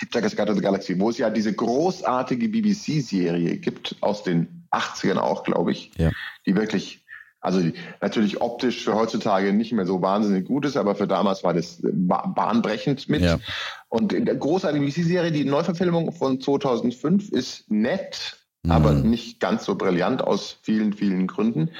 [0.00, 5.18] Hitchhiker's Guide to the Galaxy, wo es ja diese großartige BBC-Serie gibt, aus den 80ern
[5.18, 6.10] auch, glaube ich, ja.
[6.46, 7.01] die wirklich
[7.42, 7.60] also
[8.00, 11.80] natürlich optisch für heutzutage nicht mehr so wahnsinnig gut ist, aber für damals war das
[11.82, 13.22] bahnbrechend mit.
[13.22, 13.40] Ja.
[13.88, 19.74] Und in der großartigen VC-Serie, die Neuverfilmung von 2005 ist nett, aber nicht ganz so
[19.74, 21.70] brillant aus vielen, vielen Gründen.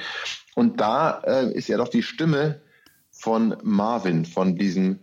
[0.53, 2.59] Und da äh, ist er doch die Stimme
[3.09, 4.99] von Marvin, von diesem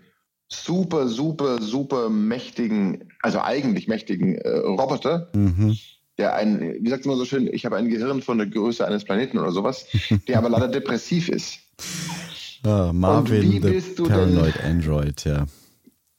[0.47, 5.79] super, super, super mächtigen, also eigentlich mächtigen äh, Roboter, Mhm.
[6.21, 9.05] Der ein, wie sagt man so schön, ich habe ein Gehirn von der Größe eines
[9.05, 9.87] Planeten oder sowas,
[10.29, 11.59] der aber leider depressiv ist.
[12.63, 15.47] Ah, Marvin, wie the willst du denn- Paranoid Android, ja.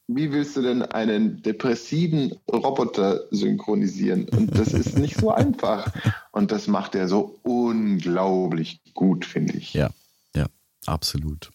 [0.07, 4.27] Wie willst du denn einen depressiven Roboter synchronisieren?
[4.27, 5.93] Und das ist nicht so einfach.
[6.31, 9.73] Und das macht er so unglaublich gut, finde ich.
[9.73, 9.91] Ja,
[10.35, 10.47] ja,
[10.85, 11.51] absolut.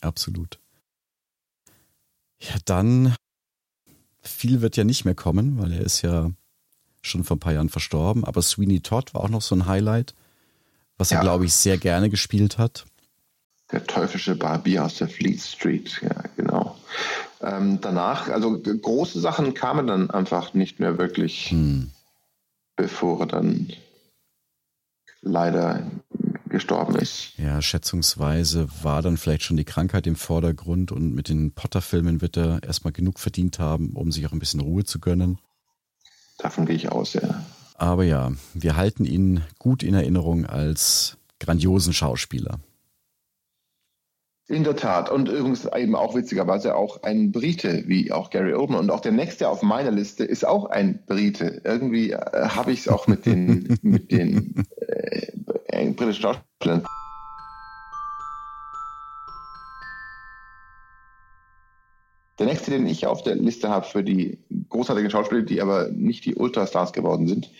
[0.00, 0.58] Absolut.
[2.40, 3.14] Ja, dann,
[4.22, 6.30] viel wird ja nicht mehr kommen, weil er ist ja
[7.06, 10.14] schon vor ein paar Jahren verstorben, aber Sweeney Todd war auch noch so ein Highlight,
[10.98, 11.22] was er, Ja.
[11.22, 12.84] glaube ich, sehr gerne gespielt hat.
[13.72, 16.76] Der teuflische Barbier aus der Fleet Street, ja, genau.
[17.40, 21.90] Ähm, danach, also große Sachen kamen dann einfach nicht mehr wirklich, Hm.
[22.76, 23.72] bevor er dann
[25.22, 25.90] leider
[26.48, 27.32] gestorben ist.
[27.36, 32.36] Ja, schätzungsweise war dann vielleicht schon die Krankheit im Vordergrund und mit den Potter-Filmen wird
[32.36, 35.38] er erstmal genug verdient haben, um sich auch ein bisschen Ruhe zu gönnen.
[36.44, 37.42] Davon gehe ich aus, ja.
[37.78, 42.58] Aber ja, wir halten ihn gut in Erinnerung als grandiosen Schauspieler.
[44.46, 45.10] In der Tat.
[45.10, 48.80] Und übrigens eben auch witzigerweise auch ein Brite, wie auch Gary Oldman.
[48.80, 51.62] Und auch der nächste auf meiner Liste ist auch ein Brite.
[51.64, 56.84] Irgendwie äh, habe ich es auch mit den, mit den äh, britischen Schauspielern.
[62.38, 66.24] Der nächste, den ich auf der Liste habe für die großartigen Schauspieler, die aber nicht
[66.24, 67.50] die Ultrastars geworden sind,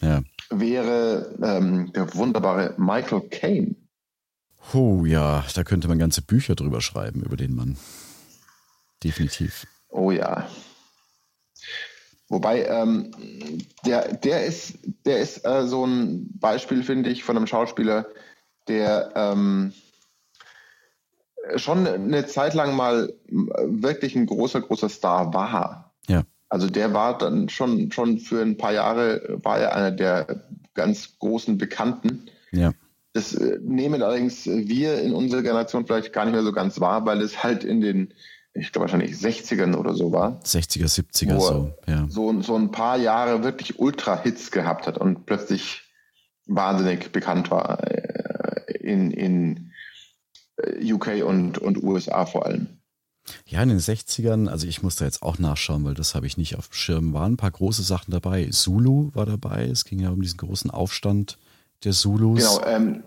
[0.00, 0.22] Ja.
[0.50, 3.76] wäre ähm, der wunderbare Michael Caine.
[4.72, 7.76] Oh ja, da könnte man ganze Bücher drüber schreiben über den Mann.
[9.04, 9.66] Definitiv.
[9.88, 10.48] Oh ja.
[12.28, 13.10] Wobei, ähm,
[13.84, 18.06] der, der ist, der ist äh, so ein Beispiel, finde ich, von einem Schauspieler,
[18.66, 19.74] der ähm,
[21.56, 25.94] schon eine Zeit lang mal wirklich ein großer, großer Star war.
[26.08, 26.24] Ja.
[26.48, 31.18] Also der war dann schon, schon für ein paar Jahre, war er einer der ganz
[31.18, 32.30] großen Bekannten.
[32.52, 32.72] Ja.
[33.12, 37.06] Das äh, nehmen allerdings wir in unserer Generation vielleicht gar nicht mehr so ganz wahr,
[37.06, 38.14] weil es halt in den,
[38.54, 41.74] ich glaube wahrscheinlich 60ern oder so war, 60er, 70er Wo er so.
[41.86, 42.06] Ja.
[42.08, 45.82] so, so ein paar Jahre wirklich Ultra-Hits gehabt hat und plötzlich
[46.46, 49.73] wahnsinnig bekannt war äh, in, in äh,
[50.82, 52.66] UK und, und USA vor allem.
[53.46, 56.36] ja, in den 60ern, also ich muss da jetzt auch nachschauen, weil das habe ich
[56.36, 58.48] nicht auf dem Schirm, waren ein paar große Sachen dabei.
[58.50, 61.38] Zulu war dabei, es ging ja um diesen großen Aufstand
[61.84, 62.38] der Zulus.
[62.38, 63.02] Genau, ähm,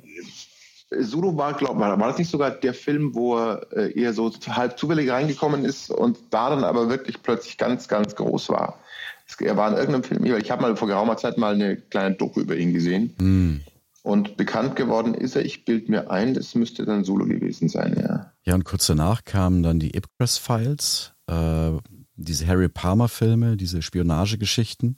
[0.89, 4.31] Zulu war, glaube war, war das nicht sogar der Film, wo er äh, eher so
[4.47, 8.79] halb zufällig reingekommen ist und da dann aber wirklich plötzlich ganz, ganz groß war.
[9.27, 12.15] Es, er war in irgendeinem Film, ich habe mal vor geraumer Zeit mal eine kleine
[12.15, 13.61] Doku über ihn gesehen Hm.
[14.07, 17.93] Und bekannt geworden ist er, ich bild mir ein, das müsste dann Zulu gewesen sein,
[18.01, 18.31] ja.
[18.43, 21.71] Ja, und kurz danach kamen dann die Ipcress Files, äh,
[22.15, 24.95] diese Harry Palmer Filme, diese Spionagegeschichten.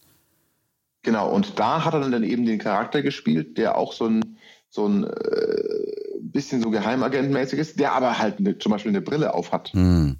[1.01, 4.37] Genau, und da hat er dann eben den Charakter gespielt, der auch so ein,
[4.69, 9.33] so ein äh, bisschen so Geheimagentmäßig ist, der aber halt eine, zum Beispiel eine Brille
[9.33, 9.69] auf hat.
[9.69, 10.19] Hm.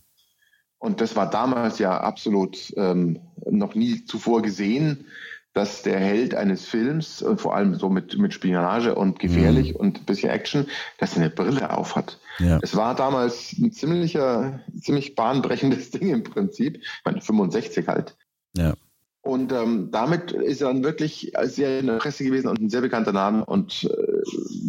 [0.79, 5.05] Und das war damals ja absolut ähm, noch nie zuvor gesehen,
[5.53, 9.99] dass der Held eines Films, und vor allem so mit, mit Spionage und gefährlich und
[9.99, 10.67] ein bisschen Action,
[10.99, 12.19] dass er eine Brille auf hat.
[12.39, 12.59] Ja.
[12.61, 16.77] Es war damals ein ziemlicher, ziemlich bahnbrechendes Ding im Prinzip.
[16.77, 18.15] Ich meine, 65 halt.
[18.55, 18.73] Ja.
[19.21, 22.81] Und ähm, damit ist er dann wirklich sehr in der Presse gewesen und ein sehr
[22.81, 24.21] bekannter Name und äh,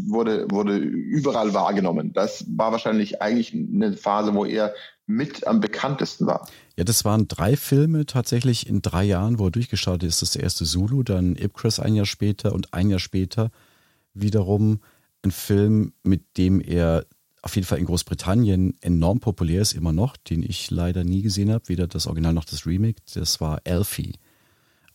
[0.08, 2.12] wurde, wurde überall wahrgenommen.
[2.12, 4.74] Das war wahrscheinlich eigentlich eine Phase, wo er
[5.06, 6.48] mit am bekanntesten war.
[6.80, 10.22] Ja, das waren drei Filme tatsächlich in drei Jahren, wo er durchgestartet ist.
[10.22, 13.50] Das erste Zulu, dann Ipcress ein Jahr später und ein Jahr später
[14.14, 14.80] wiederum
[15.22, 17.04] ein Film, mit dem er
[17.42, 21.52] auf jeden Fall in Großbritannien enorm populär ist, immer noch, den ich leider nie gesehen
[21.52, 23.02] habe, weder das Original noch das Remake.
[23.12, 24.14] Das war Alfie.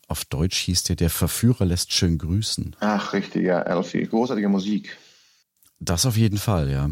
[0.08, 2.76] Auf Deutsch hieß der Der Verführer lässt schön grüßen.
[2.80, 4.08] Ach, richtiger Alfie.
[4.08, 4.98] Großartige Musik.
[5.80, 6.90] Das auf jeden Fall, ja.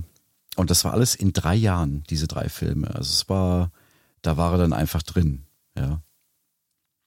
[0.55, 2.93] Und das war alles in drei Jahren, diese drei Filme.
[2.93, 3.71] Also es war,
[4.23, 5.45] da war er dann einfach drin,
[5.77, 6.01] ja.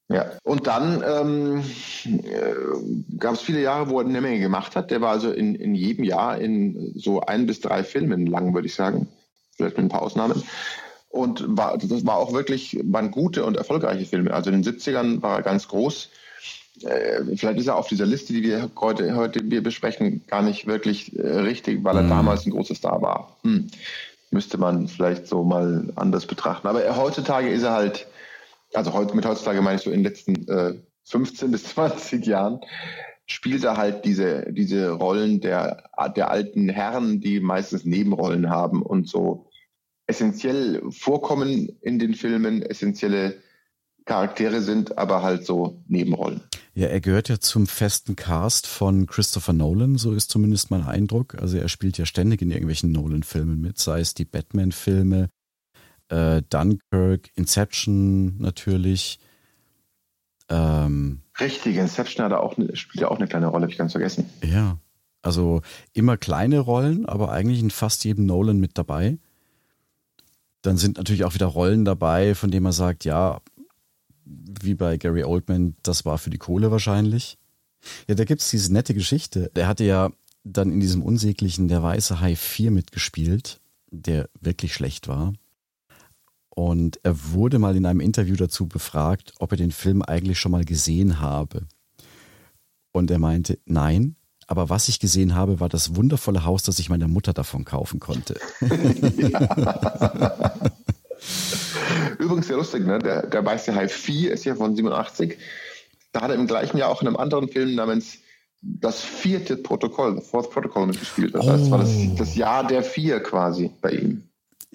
[0.09, 1.65] Ja, und dann ähm,
[2.05, 2.55] äh,
[3.19, 4.93] gab es viele Jahre, wo er eine Menge gemacht hat.
[4.93, 8.69] Der war also in, in jedem Jahr in so ein bis drei Filmen lang, würde
[8.69, 9.09] ich sagen.
[9.57, 10.45] Vielleicht mit ein paar Ausnahmen.
[11.09, 14.33] Und war, das war auch wirklich, waren gute und erfolgreiche Filme.
[14.33, 16.11] Also in den 70ern war er ganz groß.
[16.83, 20.69] Äh, vielleicht ist er auf dieser Liste, die wir heute, heute wir besprechen, gar nicht
[20.69, 22.11] wirklich äh, richtig, weil er Mhm.
[22.11, 23.37] damals ein großer Star war.
[23.43, 23.69] Hm.
[24.31, 26.67] Müsste man vielleicht so mal anders betrachten.
[26.67, 28.07] Aber er, heutzutage ist er halt,
[28.75, 32.61] also heute, mit heutzutage meine ich so in den letzten äh, 15 bis 20 Jahren,
[33.27, 35.85] spielt er halt diese, diese Rollen der,
[36.17, 39.47] der alten Herren, die meistens Nebenrollen haben und so
[40.07, 43.43] essentiell vorkommen in den Filmen, essentielle
[44.07, 46.41] Charaktere sind, aber halt so Nebenrollen.
[46.75, 51.35] Ja, er gehört ja zum festen Cast von Christopher Nolan, so ist zumindest mein Eindruck.
[51.41, 55.29] Also er spielt ja ständig in irgendwelchen Nolan-Filmen mit, sei es die Batman-Filme,
[56.09, 59.19] äh, Dunkirk, Inception natürlich.
[60.49, 63.93] Ähm, Richtig, Inception hat er auch, spielt ja auch eine kleine Rolle, habe ich ganz
[63.93, 64.31] vergessen.
[64.45, 64.79] Ja,
[65.23, 69.19] also immer kleine Rollen, aber eigentlich in fast jedem Nolan mit dabei.
[70.63, 73.41] Dann sind natürlich auch wieder Rollen dabei, von denen man sagt, ja,
[74.27, 77.39] wie bei Gary Oldman, das war für die Kohle wahrscheinlich.
[78.09, 79.51] Ja, da gibt es diese nette Geschichte.
[79.55, 80.11] Der hatte ja
[80.45, 83.61] dann in diesem unsäglichen Der Weiße Hai 4 mitgespielt,
[83.91, 85.33] der wirklich schlecht war.
[86.51, 90.53] Und er wurde mal in einem Interview dazu befragt, ob er den Film eigentlich schon
[90.53, 91.67] mal gesehen habe.
[92.93, 96.89] Und er meinte, nein, aber was ich gesehen habe, war das wundervolle Haus, das ich
[96.89, 98.39] meiner Mutter davon kaufen konnte.
[102.27, 102.99] Übrigens sehr lustig, ne?
[102.99, 105.39] der, der Weiße Hai 4 ist ja von 87.
[106.13, 108.19] Da hat er im gleichen Jahr auch in einem anderen Film namens
[108.61, 111.35] das vierte Protokoll, das Fourth Protocol mitgespielt.
[111.35, 112.15] Das heißt, es war das, oh.
[112.19, 114.27] das Jahr der vier quasi bei ihm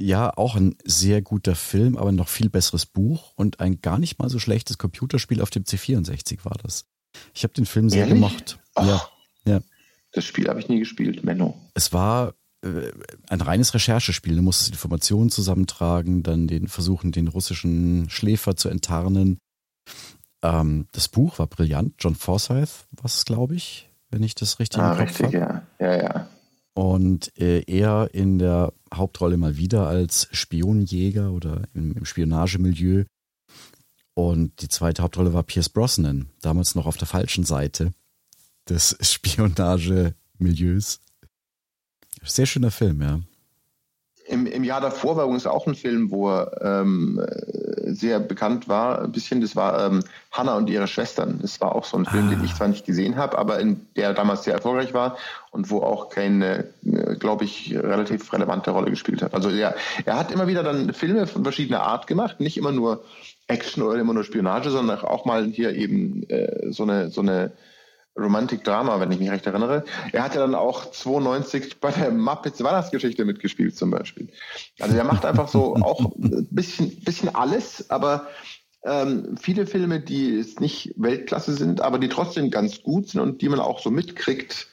[0.02, 4.20] ja auch ein sehr guter Film, aber noch viel besseres Buch und ein gar nicht
[4.20, 6.86] mal so schlechtes Computerspiel auf dem C64 war das.
[7.34, 8.16] Ich habe den Film sehr Ehrlich?
[8.16, 8.60] gemocht.
[8.76, 9.62] Ach, ja, ja.
[10.14, 11.56] Das Spiel habe ich nie gespielt, Menno.
[11.74, 14.36] Es war ein reines Recherchespiel.
[14.36, 19.40] Du musstest Informationen zusammentragen, dann den versuchen, den russischen Schläfer zu enttarnen.
[20.44, 21.96] Ähm, das Buch war brillant.
[22.00, 25.64] John Forsyth war es, glaube ich, wenn ich das richtig ah, im Kopf richtig, habe.
[25.80, 25.88] ja.
[25.88, 26.28] Ja, ja.
[26.74, 33.06] Und äh, er in der Hauptrolle mal wieder als Spionjäger oder im, im Spionagemilieu.
[34.14, 37.92] Und die zweite Hauptrolle war Pierce Brosnan, damals noch auf der falschen Seite
[38.70, 41.00] des Spionagemilieus.
[42.24, 43.20] Sehr schöner Film, ja.
[44.28, 47.20] Im, Im Jahr davor war übrigens auch ein Film, wo er ähm,
[47.86, 51.40] sehr bekannt war, ein bisschen, das war ähm, Hannah und ihre Schwestern.
[51.42, 52.30] Das war auch so ein Film, ah.
[52.32, 55.18] den ich zwar nicht gesehen habe, aber in der damals sehr erfolgreich war
[55.52, 59.34] und wo auch keine, äh, glaube ich, relativ relevante Rolle gespielt hat.
[59.34, 59.74] Also ja,
[60.06, 63.04] er hat immer wieder dann Filme von verschiedener Art gemacht, nicht immer nur
[63.48, 67.52] Action oder immer nur Spionage, sondern auch mal hier eben äh, so eine, so eine
[68.18, 69.86] Romantic Drama, wenn ich mich recht erinnere.
[70.12, 74.30] Er hat ja dann auch 92 bei der Muppets Weihnachtsgeschichte mitgespielt zum Beispiel.
[74.80, 78.28] Also er macht einfach so auch ein bisschen, bisschen alles, aber
[78.84, 83.42] ähm, viele Filme, die jetzt nicht Weltklasse sind, aber die trotzdem ganz gut sind und
[83.42, 84.68] die man auch so mitkriegt.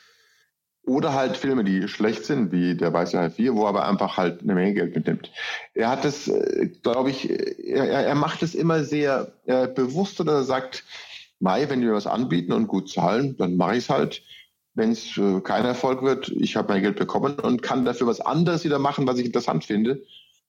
[0.85, 4.17] Oder halt Filme, die schlecht sind, wie Der Weiße Hai 4, wo er aber einfach
[4.17, 5.31] halt eine Menge Geld mitnimmt.
[5.75, 10.45] Er hat das, äh, glaube ich, er, er macht es immer sehr äh, bewusst oder
[10.45, 10.85] sagt,
[11.41, 14.23] Mai, wenn die mir was anbieten und gut zahlen, dann mache ich es halt.
[14.75, 18.21] Wenn es äh, kein Erfolg wird, ich habe mein Geld bekommen und kann dafür was
[18.21, 20.03] anderes wieder machen, was ich interessant finde,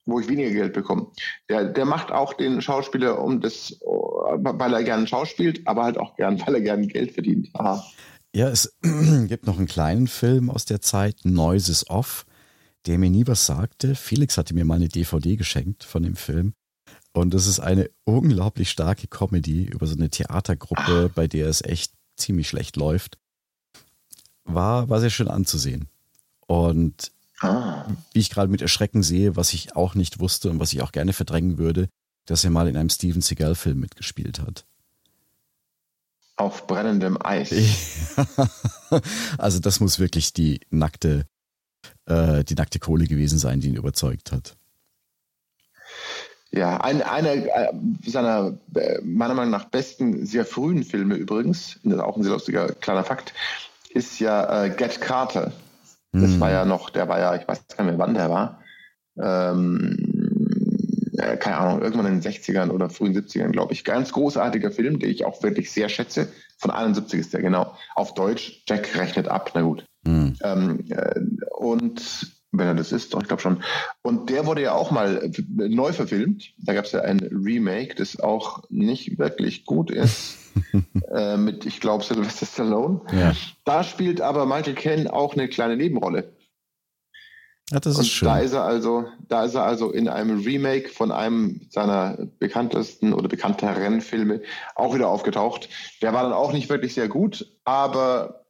[0.06, 1.08] wo ich weniger Geld bekomme.
[1.48, 5.98] Der, der macht auch den Schauspieler um das, äh, weil er gerne schauspielt, aber halt
[5.98, 7.48] auch gern, weil er gerne Geld verdient.
[7.54, 7.84] Aha.
[8.34, 8.76] Ja, es
[9.26, 12.24] gibt noch einen kleinen Film aus der Zeit, Noises Off,
[12.86, 13.94] der mir nie was sagte.
[13.94, 16.54] Felix hatte mir mal eine DVD geschenkt von dem Film.
[17.12, 21.10] Und es ist eine unglaublich starke Comedy über so eine Theatergruppe, ah.
[21.14, 23.18] bei der es echt ziemlich schlecht läuft.
[24.44, 25.88] War, war sehr schön anzusehen.
[26.46, 27.84] Und ah.
[28.12, 30.92] wie ich gerade mit Erschrecken sehe, was ich auch nicht wusste und was ich auch
[30.92, 31.88] gerne verdrängen würde,
[32.26, 34.64] dass er mal in einem Steven Seagal-Film mitgespielt hat.
[36.36, 37.52] Auf brennendem Eis.
[39.38, 41.26] also das muss wirklich die nackte,
[42.06, 44.56] äh, die nackte Kohle gewesen sein, die ihn überzeugt hat.
[46.52, 47.72] Ja, ein, einer äh,
[48.04, 52.32] seiner äh, meiner Meinung nach besten, sehr frühen Filme übrigens, das ist auch ein sehr
[52.32, 53.32] lustiger kleiner Fakt,
[53.90, 55.52] ist ja äh, Get Carter.
[56.12, 56.40] Das mm.
[56.40, 58.60] war ja noch, der war ja, ich weiß gar nicht mehr, wann der war.
[59.16, 59.96] Ähm,
[61.18, 63.84] äh, keine Ahnung, irgendwann in den 60ern oder frühen 70ern, glaube ich.
[63.84, 66.32] Ganz großartiger Film, den ich auch wirklich sehr schätze.
[66.58, 67.76] Von 71 ist der, genau.
[67.94, 69.84] Auf Deutsch, Jack rechnet ab, na gut.
[70.02, 70.30] Mm.
[70.42, 73.62] Ähm, äh, und wenn er das ist, doch, ich glaube schon.
[74.02, 76.52] Und der wurde ja auch mal neu verfilmt.
[76.58, 80.36] Da gab es ja ein Remake, das auch nicht wirklich gut ist.
[81.14, 83.02] äh, mit, ich glaube, Sylvester Stallone.
[83.12, 83.34] Ja.
[83.64, 86.32] Da spielt aber Michael Caine auch eine kleine Nebenrolle.
[87.70, 88.26] Ja, das ist und schön.
[88.26, 93.12] Da ist er also, da ist er also in einem Remake von einem seiner bekanntesten
[93.12, 94.42] oder bekannteren Filme
[94.74, 95.68] auch wieder aufgetaucht.
[96.02, 98.44] Der war dann auch nicht wirklich sehr gut, aber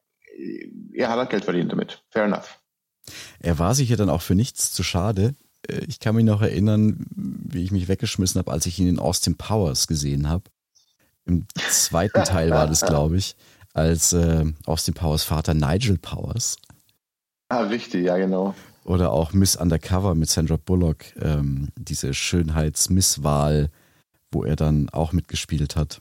[0.94, 2.02] er hat halt Geld verdient damit.
[2.10, 2.59] Fair enough.
[3.40, 5.34] Er war sich ja dann auch für nichts zu schade.
[5.68, 8.98] Äh, ich kann mich noch erinnern, wie ich mich weggeschmissen habe, als ich ihn in
[8.98, 10.44] Austin Powers gesehen habe.
[11.26, 13.36] Im zweiten Teil war das, glaube ich.
[13.72, 16.56] als äh, Austin Powers Vater Nigel Powers.
[17.48, 18.54] Ah, richtig, ja, genau.
[18.84, 23.70] Oder auch Miss Undercover mit Sandra Bullock, ähm, diese Schönheitsmisswahl,
[24.32, 26.00] wo er dann auch mitgespielt hat.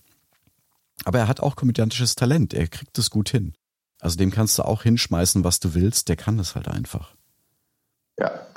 [1.06, 3.54] Aber er hat auch komödiantisches Talent, er kriegt es gut hin.
[4.00, 7.14] Also dem kannst du auch hinschmeißen, was du willst, der kann das halt einfach.
[8.18, 8.48] Ja.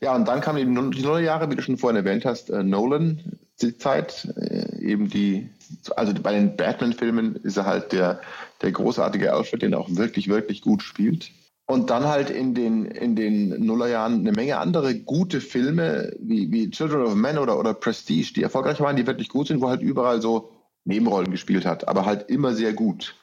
[0.00, 2.64] Ja, und dann kam eben die neue Jahre, wie du schon vorhin erwähnt hast, äh,
[2.64, 5.48] Nolan, die Zeit, äh, eben die,
[5.94, 8.20] also bei den Batman-Filmen ist er halt der,
[8.62, 11.30] der großartige Alfred, den er auch wirklich, wirklich gut spielt.
[11.66, 16.70] Und dann halt in den, in den Nullerjahren eine Menge andere gute Filme, wie, wie
[16.70, 19.82] Children of Men oder, oder Prestige, die erfolgreich waren, die wirklich gut sind, wo halt
[19.82, 20.50] überall so
[20.84, 23.14] Nebenrollen gespielt hat, aber halt immer sehr gut.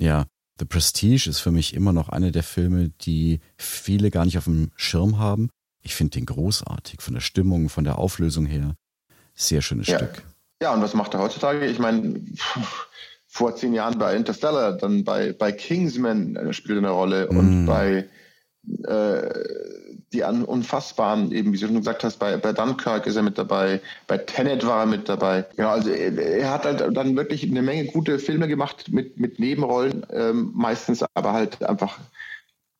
[0.00, 0.26] Ja,
[0.58, 4.44] The Prestige ist für mich immer noch einer der Filme, die viele gar nicht auf
[4.44, 5.50] dem Schirm haben.
[5.82, 8.74] Ich finde den großartig, von der Stimmung, von der Auflösung her.
[9.34, 9.98] Sehr schönes ja.
[9.98, 10.22] Stück.
[10.62, 11.66] Ja, und was macht er heutzutage?
[11.66, 12.20] Ich meine,
[13.26, 17.36] vor zehn Jahren bei Interstellar, dann bei, bei Kingsman spielt er eine Rolle mm.
[17.36, 18.08] und bei
[18.84, 19.30] äh,
[20.12, 23.80] die Unfassbaren, eben wie du schon gesagt hast, bei, bei Dunkirk ist er mit dabei,
[24.08, 25.46] bei Tenet war er mit dabei.
[25.56, 29.38] Genau, also er, er hat halt dann wirklich eine Menge gute Filme gemacht mit, mit
[29.38, 31.98] Nebenrollen, ähm, meistens aber halt einfach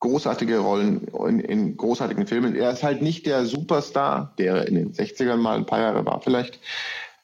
[0.01, 2.57] großartige Rollen in, in, großartigen Filmen.
[2.57, 6.21] Er ist halt nicht der Superstar, der in den 60ern mal ein paar Jahre war
[6.23, 6.59] vielleicht,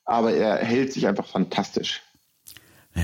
[0.05, 2.03] aber er hält sich einfach fantastisch.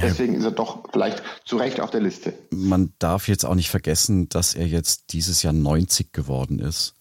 [0.01, 2.32] Deswegen ist er doch vielleicht zu Recht auf der Liste.
[2.51, 6.95] Man darf jetzt auch nicht vergessen, dass er jetzt dieses Jahr 90 geworden ist.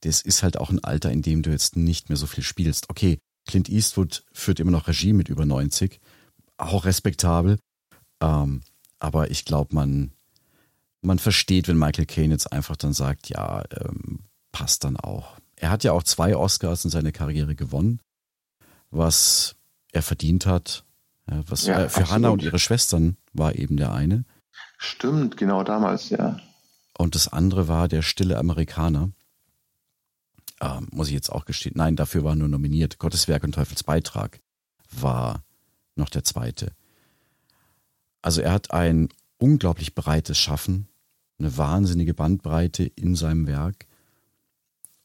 [0.00, 2.88] Das ist halt auch ein Alter, in dem du jetzt nicht mehr so viel spielst.
[2.88, 6.00] Okay, Clint Eastwood führt immer noch Regie mit über 90.
[6.56, 7.58] Auch respektabel.
[8.22, 8.62] Ähm,
[8.98, 10.12] aber ich glaube, man,
[11.02, 14.20] man versteht, wenn Michael Caine jetzt einfach dann sagt, ja, ähm,
[14.52, 15.36] passt dann auch.
[15.56, 18.00] Er hat ja auch zwei Oscars in seiner Karriere gewonnen,
[18.90, 19.56] was
[19.92, 20.84] er verdient hat
[21.46, 22.10] was ja, für absolut.
[22.10, 24.24] Hannah und ihre Schwestern war eben der eine.
[24.78, 26.40] Stimmt, genau damals, ja.
[26.96, 29.10] Und das andere war der stille Amerikaner.
[30.60, 31.74] Ähm, muss ich jetzt auch gestehen.
[31.76, 32.98] Nein, dafür war nur nominiert.
[32.98, 34.40] Gotteswerk und Teufelsbeitrag
[34.90, 35.44] war
[35.96, 36.72] noch der zweite.
[38.22, 39.08] Also er hat ein
[39.38, 40.88] unglaublich breites Schaffen,
[41.38, 43.86] eine wahnsinnige Bandbreite in seinem Werk.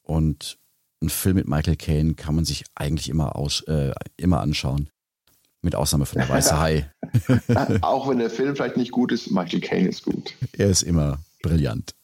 [0.01, 0.57] Und
[1.01, 4.89] ein Film mit Michael Caine kann man sich eigentlich immer, aus, äh, immer anschauen.
[5.65, 6.91] Mit Ausnahme von der Weiße Hai.
[7.81, 10.35] Auch wenn der Film vielleicht nicht gut ist, Michael Caine ist gut.
[10.55, 11.95] Er ist immer brillant.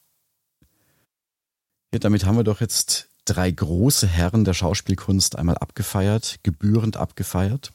[1.94, 7.72] Ja, damit haben wir doch jetzt drei große Herren der Schauspielkunst einmal abgefeiert, gebührend abgefeiert.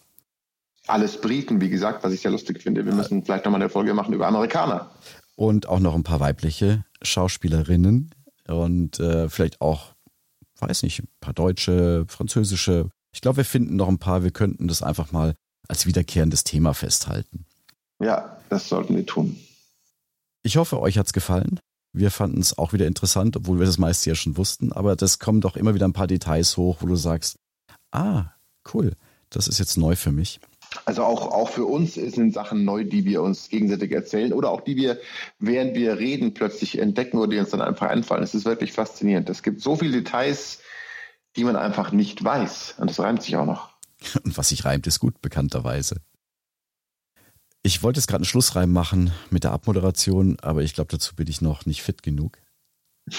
[0.89, 2.85] Alles Briten, wie gesagt, was ich sehr lustig finde.
[2.85, 4.91] Wir müssen vielleicht nochmal eine Folge machen über Amerikaner.
[5.37, 8.13] Und auch noch ein paar weibliche Schauspielerinnen
[8.49, 9.95] und äh, vielleicht auch,
[10.59, 12.91] weiß nicht, ein paar deutsche, französische.
[13.13, 14.25] Ich glaube, wir finden noch ein paar.
[14.25, 15.37] Wir könnten das einfach mal
[15.69, 17.45] als wiederkehrendes Thema festhalten.
[17.99, 19.39] Ja, das sollten wir tun.
[20.43, 21.61] Ich hoffe, euch hat's gefallen.
[21.93, 25.19] Wir fanden es auch wieder interessant, obwohl wir das meiste ja schon wussten, aber das
[25.19, 27.39] kommen doch immer wieder ein paar Details hoch, wo du sagst,
[27.91, 28.33] ah,
[28.75, 28.93] cool,
[29.31, 30.41] das ist jetzt neu für mich.
[30.85, 34.61] Also auch, auch für uns sind Sachen neu, die wir uns gegenseitig erzählen oder auch
[34.61, 35.01] die wir,
[35.39, 38.23] während wir reden, plötzlich entdecken oder die uns dann einfach einfallen.
[38.23, 39.31] Es ist wirklich faszinierend.
[39.31, 40.61] Es gibt so viele Details,
[41.37, 42.77] die man einfach nicht weiß.
[42.79, 43.76] Und das reimt sich auch noch.
[44.25, 46.01] Und was sich reimt, ist gut, bekannterweise.
[47.63, 51.27] Ich wollte jetzt gerade einen Schlussreim machen mit der Abmoderation, aber ich glaube, dazu bin
[51.27, 52.39] ich noch nicht fit genug.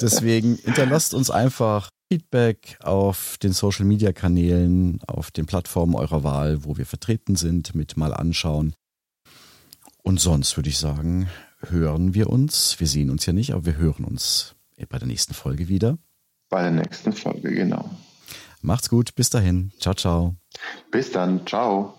[0.00, 6.64] Deswegen hinterlasst uns einfach Feedback auf den Social Media Kanälen, auf den Plattformen eurer Wahl,
[6.64, 8.74] wo wir vertreten sind, mit mal anschauen.
[10.02, 11.28] Und sonst würde ich sagen,
[11.60, 12.78] hören wir uns.
[12.80, 14.56] Wir sehen uns ja nicht, aber wir hören uns
[14.88, 15.96] bei der nächsten Folge wieder.
[16.50, 17.88] Bei der nächsten Folge, genau.
[18.62, 19.72] Macht's gut, bis dahin.
[19.78, 20.36] Ciao, ciao.
[20.90, 21.94] Bis dann, ciao.